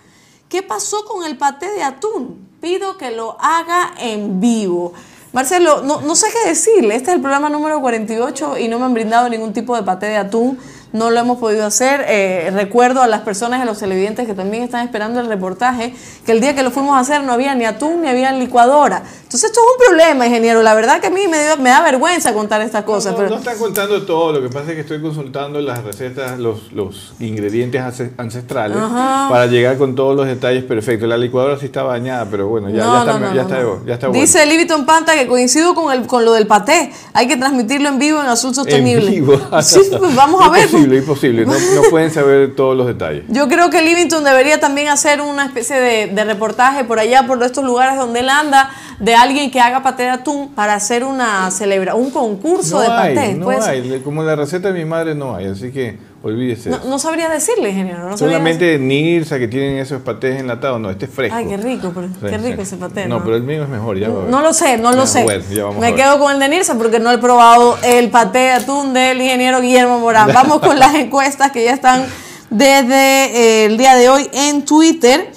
[0.50, 2.51] ¿qué pasó con el paté de atún?
[2.62, 4.94] Pido que lo haga en vivo.
[5.34, 6.96] Marcelo, no, no, sé qué decirle.
[6.96, 10.06] Este es el programa número 48 y no me han brindado ningún tipo de paté
[10.06, 10.60] de atún.
[10.94, 12.06] No lo hemos podido hacer.
[12.08, 16.34] Eh, recuerdo a las personas, a los televidentes que también están esperando el reportaje, que
[16.34, 19.02] el día que lo fuimos a hacer no había ni atún ni había licuadora.
[19.32, 20.62] Entonces esto es un problema, ingeniero.
[20.62, 23.14] La verdad que a mí me, dio, me da vergüenza contar estas cosas.
[23.14, 23.30] No, pero...
[23.30, 24.34] no están contando todo.
[24.34, 27.82] Lo que pasa es que estoy consultando las recetas, los, los ingredientes
[28.18, 29.30] ancestrales Ajá.
[29.30, 31.08] para llegar con todos los detalles perfectos.
[31.08, 34.08] La licuadora sí está bañada, pero bueno, ya, no, ya, está, ya, está, ya está
[34.10, 34.22] bueno.
[34.22, 36.92] Dice Liviton Panta que coincido con, el, con lo del paté.
[37.14, 39.08] Hay que transmitirlo en vivo en Azul Sostenible.
[39.08, 39.40] En vivo.
[39.62, 40.66] Sí, pues vamos a ver.
[40.66, 41.46] Imposible, imposible.
[41.46, 43.24] No, no, pueden saber todos los detalles.
[43.30, 47.42] Yo creo que Livington debería también hacer una especie de, de, reportaje por allá, por
[47.44, 51.52] estos lugares donde él anda, de alguien que haga paté de atún para hacer una
[51.52, 53.34] celebra un concurso no de hay, paté.
[53.34, 53.66] No pues.
[53.66, 54.02] hay.
[54.04, 56.70] Como la receta de mi madre no hay, así que olvídese.
[56.70, 58.10] No, no sabría decirle, ingeniero.
[58.10, 61.36] No Solamente Nirsa que tienen esos patés enlatados, no, este es fresco.
[61.36, 62.62] Ay, qué rico, pero, sí, qué rico sí.
[62.62, 63.08] ese paté.
[63.08, 65.24] No, pero el mío es mejor, ya No, no lo sé, no lo sé.
[65.24, 68.94] Bueno, Me quedo con el de Nirsa porque no he probado el paté de atún
[68.94, 70.32] del ingeniero Guillermo Morán.
[70.34, 72.06] Vamos con las encuestas que ya están
[72.50, 75.32] desde eh, el día de hoy en Twitter,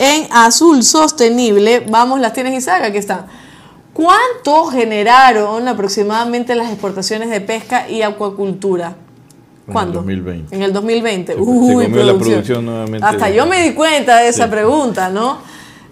[0.00, 1.84] en Azul Sostenible.
[1.88, 3.26] Vamos, las tienes Isaac, aquí están.
[3.92, 8.96] ¿Cuánto generaron aproximadamente las exportaciones de pesca y acuacultura?
[9.70, 10.00] ¿Cuándo?
[10.00, 10.56] En el 2020.
[10.56, 11.34] En el 2020.
[11.34, 12.06] Se, Uy, se comió producción.
[12.06, 13.06] la producción nuevamente.
[13.06, 14.50] Hasta yo me di cuenta de esa sí.
[14.50, 15.38] pregunta, ¿no?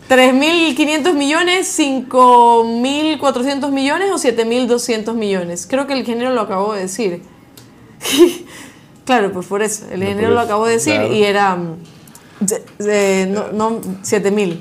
[0.08, 5.66] 3.500 millones, 5.400 millones o 7.200 millones.
[5.68, 7.22] Creo que el ingeniero lo acabó de decir.
[9.04, 9.84] claro, pues por eso.
[9.92, 11.12] El ingeniero no, lo acabó de decir claro.
[11.12, 11.58] y era
[12.80, 14.58] eh, no, no 7.000.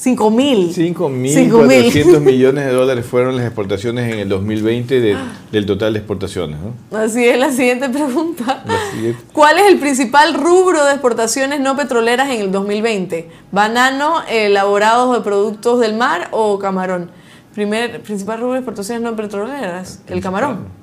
[0.00, 0.72] 5 mil.
[0.72, 5.14] 5 mil 400 millones de dólares fueron las exportaciones en el 2020 de,
[5.52, 6.56] del total de exportaciones.
[6.58, 6.98] ¿no?
[6.98, 8.64] Así es, la siguiente pregunta.
[8.66, 9.22] La siguiente.
[9.34, 13.28] ¿Cuál es el principal rubro de exportaciones no petroleras en el 2020?
[13.52, 17.10] ¿Banano, elaborados de productos del mar o camarón?
[17.54, 20.79] Primer, principal rubro de exportaciones no petroleras, el camarón.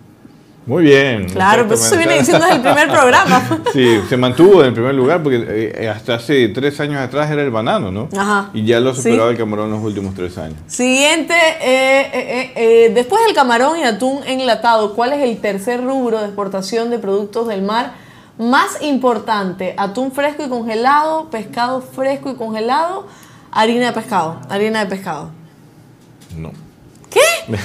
[0.67, 1.29] Muy bien.
[1.29, 3.41] Claro, pues eso se viene diciendo desde el primer programa.
[3.73, 7.41] Sí, se mantuvo en el primer lugar porque eh, hasta hace tres años atrás era
[7.41, 8.09] el banano, ¿no?
[8.17, 8.49] Ajá.
[8.53, 9.03] Y ya lo Sí.
[9.03, 10.57] superaba el camarón en los últimos tres años.
[10.67, 16.19] Siguiente, eh, eh, eh, después del camarón y atún enlatado, ¿cuál es el tercer rubro
[16.19, 17.93] de exportación de productos del mar
[18.37, 19.73] más importante?
[19.77, 23.07] Atún fresco y congelado, pescado fresco y congelado,
[23.51, 25.29] harina de pescado, harina de pescado.
[26.35, 26.51] No.
[27.09, 27.19] ¿Qué?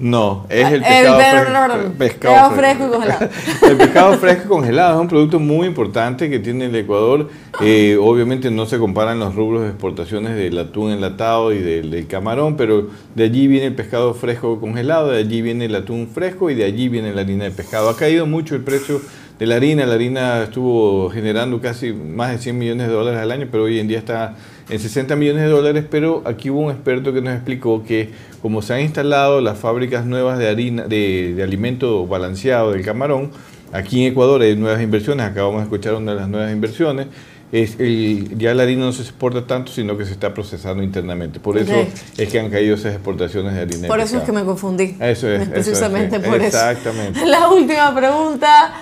[0.00, 3.28] no, es el El pescado, per- fresco, pescado fresco y congelado.
[3.70, 7.30] el pescado fresco y congelado es un producto muy importante que tiene el Ecuador.
[7.60, 12.06] Eh, obviamente no se comparan los rubros de exportaciones del atún enlatado y del, del
[12.08, 16.50] camarón, pero de allí viene el pescado fresco congelado, de allí viene el atún fresco
[16.50, 17.88] y de allí viene la harina de pescado.
[17.88, 19.00] Ha caído mucho el precio
[19.38, 19.86] de la harina.
[19.86, 23.78] La harina estuvo generando casi más de 100 millones de dólares al año, pero hoy
[23.78, 24.34] en día está
[24.68, 25.84] en 60 millones de dólares.
[25.90, 28.10] Pero aquí hubo un experto que nos explicó que
[28.42, 33.30] como se han instalado las fábricas nuevas de harina, de, de alimento balanceado del camarón,
[33.72, 35.26] aquí en Ecuador hay nuevas inversiones.
[35.26, 37.06] Acabamos de escuchar una de las nuevas inversiones.
[37.52, 41.38] Es el- ya la harina no se exporta tanto, sino que se está procesando internamente.
[41.38, 41.72] Por eso
[42.18, 43.86] es que han caído esas exportaciones de harina.
[43.86, 44.96] Por eso es que me confundí.
[44.98, 45.70] Eso es, eso eso.
[46.46, 47.24] Exactamente.
[47.26, 48.74] La última pregunta.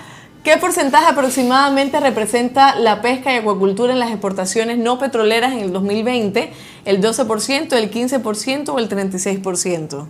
[0.45, 5.72] ¿Qué porcentaje aproximadamente representa la pesca y acuacultura en las exportaciones no petroleras en el
[5.72, 6.51] 2020?
[6.84, 10.07] ¿El 12%, el 15% o el 36%?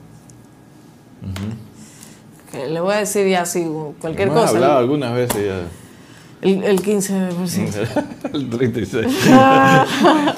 [2.51, 3.67] Que le voy a decir ya así,
[4.01, 4.55] cualquier Hemos cosa.
[4.55, 5.61] hablado algunas veces ya.
[6.41, 8.05] El, el 15%.
[8.33, 9.07] el 36.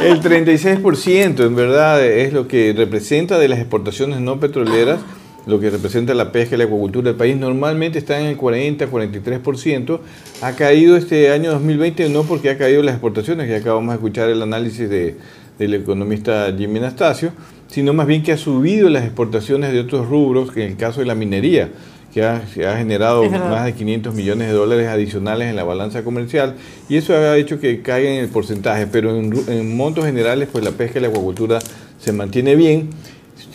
[0.01, 5.01] el 36% en verdad es lo que representa de las exportaciones no petroleras,
[5.47, 7.37] lo que representa la pesca y la acuacultura del país.
[7.37, 10.01] Normalmente está en el 40, 43%.
[10.43, 14.31] Ha caído este año 2020 no porque ha caído las exportaciones, que acabamos de escuchar
[14.31, 15.17] el análisis de,
[15.59, 17.33] del economista Jimmy Anastasio,
[17.69, 21.01] sino más bien que ha subido las exportaciones de otros rubros, que en el caso
[21.01, 21.71] de la minería
[22.15, 22.41] que ha,
[22.77, 26.55] generado más de 500 millones de dólares adicionales en la balanza comercial
[26.89, 30.63] y eso ha hecho que caiga en el porcentaje, pero en, en montos generales pues
[30.63, 31.59] la pesca y la acuacultura
[31.99, 32.91] se mantiene bien.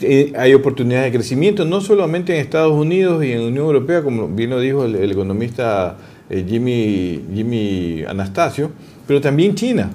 [0.02, 4.02] Eh, hay oportunidades de crecimiento, no solamente en Estados Unidos y en la Unión Europea,
[4.02, 5.97] como bien lo dijo el, el economista
[6.30, 8.72] eh, Jimmy, Jimmy Anastasio,
[9.06, 9.91] pero también China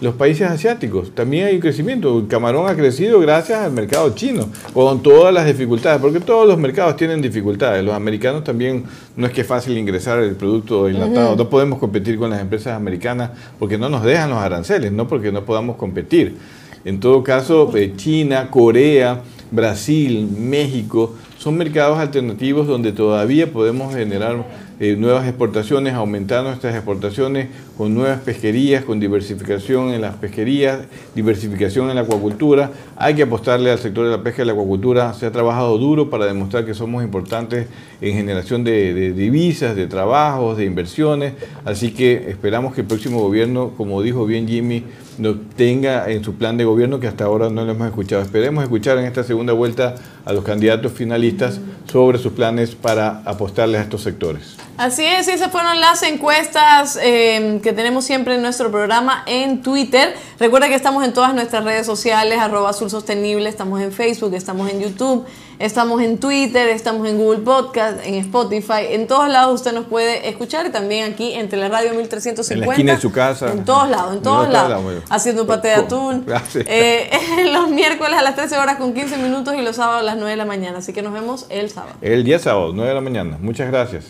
[0.00, 1.14] los países asiáticos.
[1.14, 2.18] También hay crecimiento.
[2.18, 6.58] El camarón ha crecido gracias al mercado chino, con todas las dificultades, porque todos los
[6.58, 7.82] mercados tienen dificultades.
[7.84, 8.84] Los americanos también
[9.16, 11.36] no es que es fácil ingresar el producto enlatado.
[11.36, 15.32] No podemos competir con las empresas americanas porque no nos dejan los aranceles, no porque
[15.32, 16.36] no podamos competir.
[16.84, 24.44] En todo caso, eh, China, Corea, Brasil, México, son mercados alternativos donde todavía podemos generar
[24.80, 30.80] eh, nuevas exportaciones, aumentar nuestras exportaciones con nuevas pesquerías, con diversificación en las pesquerías,
[31.14, 32.72] diversificación en la acuacultura.
[32.96, 35.14] Hay que apostarle al sector de la pesca y la acuacultura.
[35.14, 37.68] Se ha trabajado duro para demostrar que somos importantes
[38.00, 41.34] en generación de, de divisas, de trabajos, de inversiones.
[41.64, 44.82] Así que esperamos que el próximo gobierno, como dijo bien Jimmy,
[45.18, 48.22] no tenga en su plan de gobierno que hasta ahora no lo hemos escuchado.
[48.22, 49.94] Esperemos escuchar en esta segunda vuelta
[50.24, 51.60] a los candidatos finalistas
[51.90, 54.56] sobre sus planes para apostarles a estos sectores.
[54.76, 60.14] Así es, esas fueron las encuestas eh, que tenemos siempre en nuestro programa en Twitter.
[60.38, 64.70] Recuerda que estamos en todas nuestras redes sociales, arroba Azul Sostenible, estamos en Facebook, estamos
[64.70, 65.24] en YouTube,
[65.58, 70.28] estamos en Twitter, estamos en Google Podcast, en Spotify, en todos lados usted nos puede
[70.28, 72.54] escuchar y también aquí en Teleradio 1350.
[72.54, 73.52] En la esquina de su casa.
[73.52, 74.82] En todos lados, en todos lados.
[75.08, 76.26] Haciendo un paté de atún.
[76.54, 77.10] Eh,
[77.52, 80.30] los miércoles a las 13 horas con 15 minutos y los sábados a las 9
[80.30, 80.78] de la mañana.
[80.78, 81.94] Así que nos vemos el sábado.
[82.00, 83.38] El día sábado, 9 de la mañana.
[83.40, 84.04] Muchas gracias.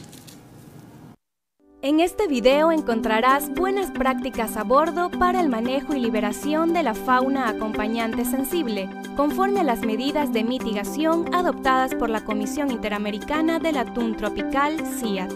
[1.86, 6.94] En este video encontrarás buenas prácticas a bordo para el manejo y liberación de la
[6.94, 13.76] fauna acompañante sensible, conforme a las medidas de mitigación adoptadas por la Comisión Interamericana del
[13.76, 15.30] Atún Tropical, CIAT.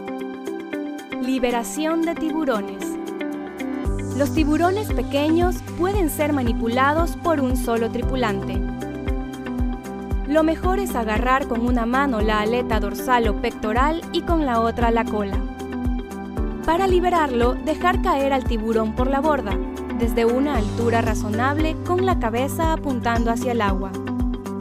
[1.22, 2.84] Liberación de tiburones.
[4.16, 8.60] Los tiburones pequeños pueden ser manipulados por un solo tripulante.
[10.26, 14.58] Lo mejor es agarrar con una mano la aleta dorsal o pectoral y con la
[14.58, 15.49] otra la cola.
[16.64, 19.56] Para liberarlo, dejar caer al tiburón por la borda,
[19.98, 23.90] desde una altura razonable con la cabeza apuntando hacia el agua.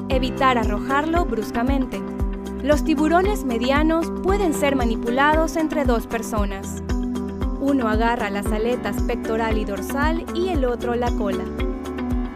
[0.08, 2.02] Evitar arrojarlo bruscamente.
[2.64, 6.82] Los tiburones medianos pueden ser manipulados entre dos personas.
[7.62, 11.44] Uno agarra las aletas pectoral y dorsal y el otro la cola.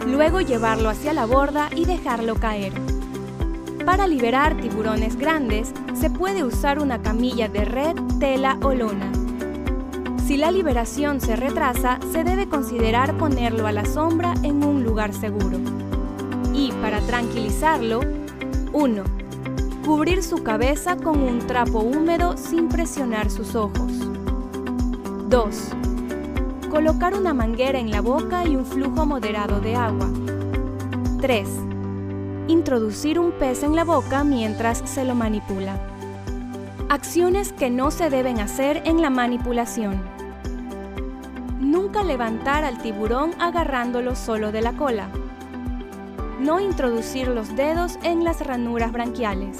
[0.06, 2.74] Luego llevarlo hacia la borda y dejarlo caer.
[3.86, 9.23] Para liberar tiburones grandes, se puede usar una camilla de red, tela o lona.
[10.26, 15.14] Si la liberación se retrasa, se debe considerar ponerlo a la sombra en un lugar
[15.14, 15.60] seguro.
[16.54, 18.00] Y para tranquilizarlo,
[18.72, 19.04] 1.
[19.86, 23.92] Cubrir su cabeza con un trapo húmedo sin presionar sus ojos.
[25.28, 25.68] 2.
[26.70, 30.10] Colocar una manguera en la boca y un flujo moderado de agua.
[31.20, 31.50] 3.
[32.48, 35.78] Introducir un pez en la boca mientras se lo manipula.
[36.88, 40.13] Acciones que no se deben hacer en la manipulación.
[41.64, 45.08] Nunca levantar al tiburón agarrándolo solo de la cola.
[46.42, 49.60] No introducir los dedos en las ranuras branquiales.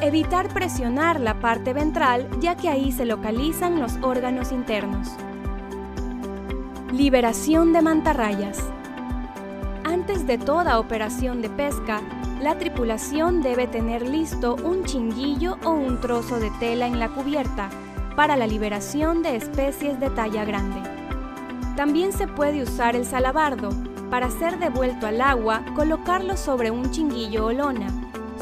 [0.00, 5.08] Evitar presionar la parte ventral ya que ahí se localizan los órganos internos.
[6.92, 8.60] Liberación de mantarrayas.
[9.82, 12.02] Antes de toda operación de pesca,
[12.40, 17.68] la tripulación debe tener listo un chinguillo o un trozo de tela en la cubierta
[18.16, 20.80] para la liberación de especies de talla grande.
[21.76, 23.68] También se puede usar el salabardo
[24.10, 27.88] para ser devuelto al agua, colocarlo sobre un chinguillo o lona,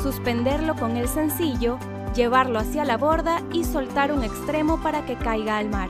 [0.01, 1.79] suspenderlo con el sencillo,
[2.15, 5.89] llevarlo hacia la borda y soltar un extremo para que caiga al mar.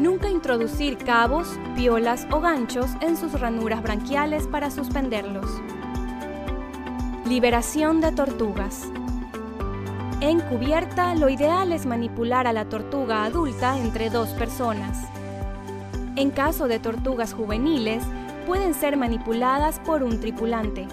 [0.00, 5.46] Nunca introducir cabos, piolas o ganchos en sus ranuras branquiales para suspenderlos.
[7.26, 8.90] Liberación de tortugas.
[10.26, 15.06] En cubierta, lo ideal es manipular a la tortuga adulta entre dos personas.
[16.16, 18.02] En caso de tortugas juveniles,
[18.44, 20.88] pueden ser manipuladas por un tripulante.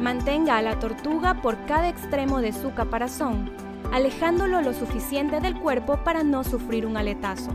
[0.00, 3.48] Mantenga a la tortuga por cada extremo de su caparazón,
[3.92, 7.52] alejándolo lo suficiente del cuerpo para no sufrir un aletazo.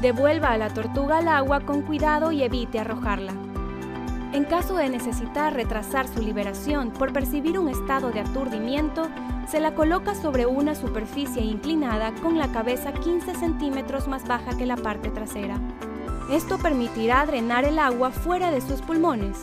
[0.00, 3.34] Devuelva a la tortuga al agua con cuidado y evite arrojarla.
[4.32, 9.08] En caso de necesitar retrasar su liberación por percibir un estado de aturdimiento,
[9.46, 14.64] se la coloca sobre una superficie inclinada con la cabeza 15 centímetros más baja que
[14.64, 15.60] la parte trasera.
[16.30, 19.36] Esto permitirá drenar el agua fuera de sus pulmones.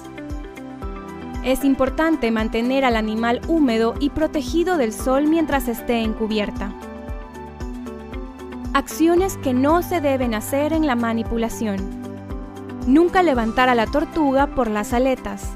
[1.46, 6.74] Es importante mantener al animal húmedo y protegido del sol mientras esté en cubierta.
[8.74, 11.99] Acciones que no se deben hacer en la manipulación.
[12.90, 15.54] Nunca levantar a la tortuga por las aletas.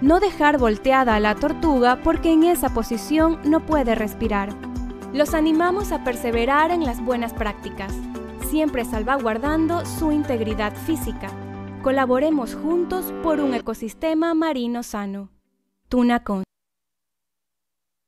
[0.00, 4.54] No dejar volteada a la tortuga porque en esa posición no puede respirar.
[5.12, 7.92] Los animamos a perseverar en las buenas prácticas,
[8.48, 11.28] siempre salvaguardando su integridad física.
[11.82, 15.28] Colaboremos juntos por un ecosistema marino sano.
[15.90, 16.47] Tunacon.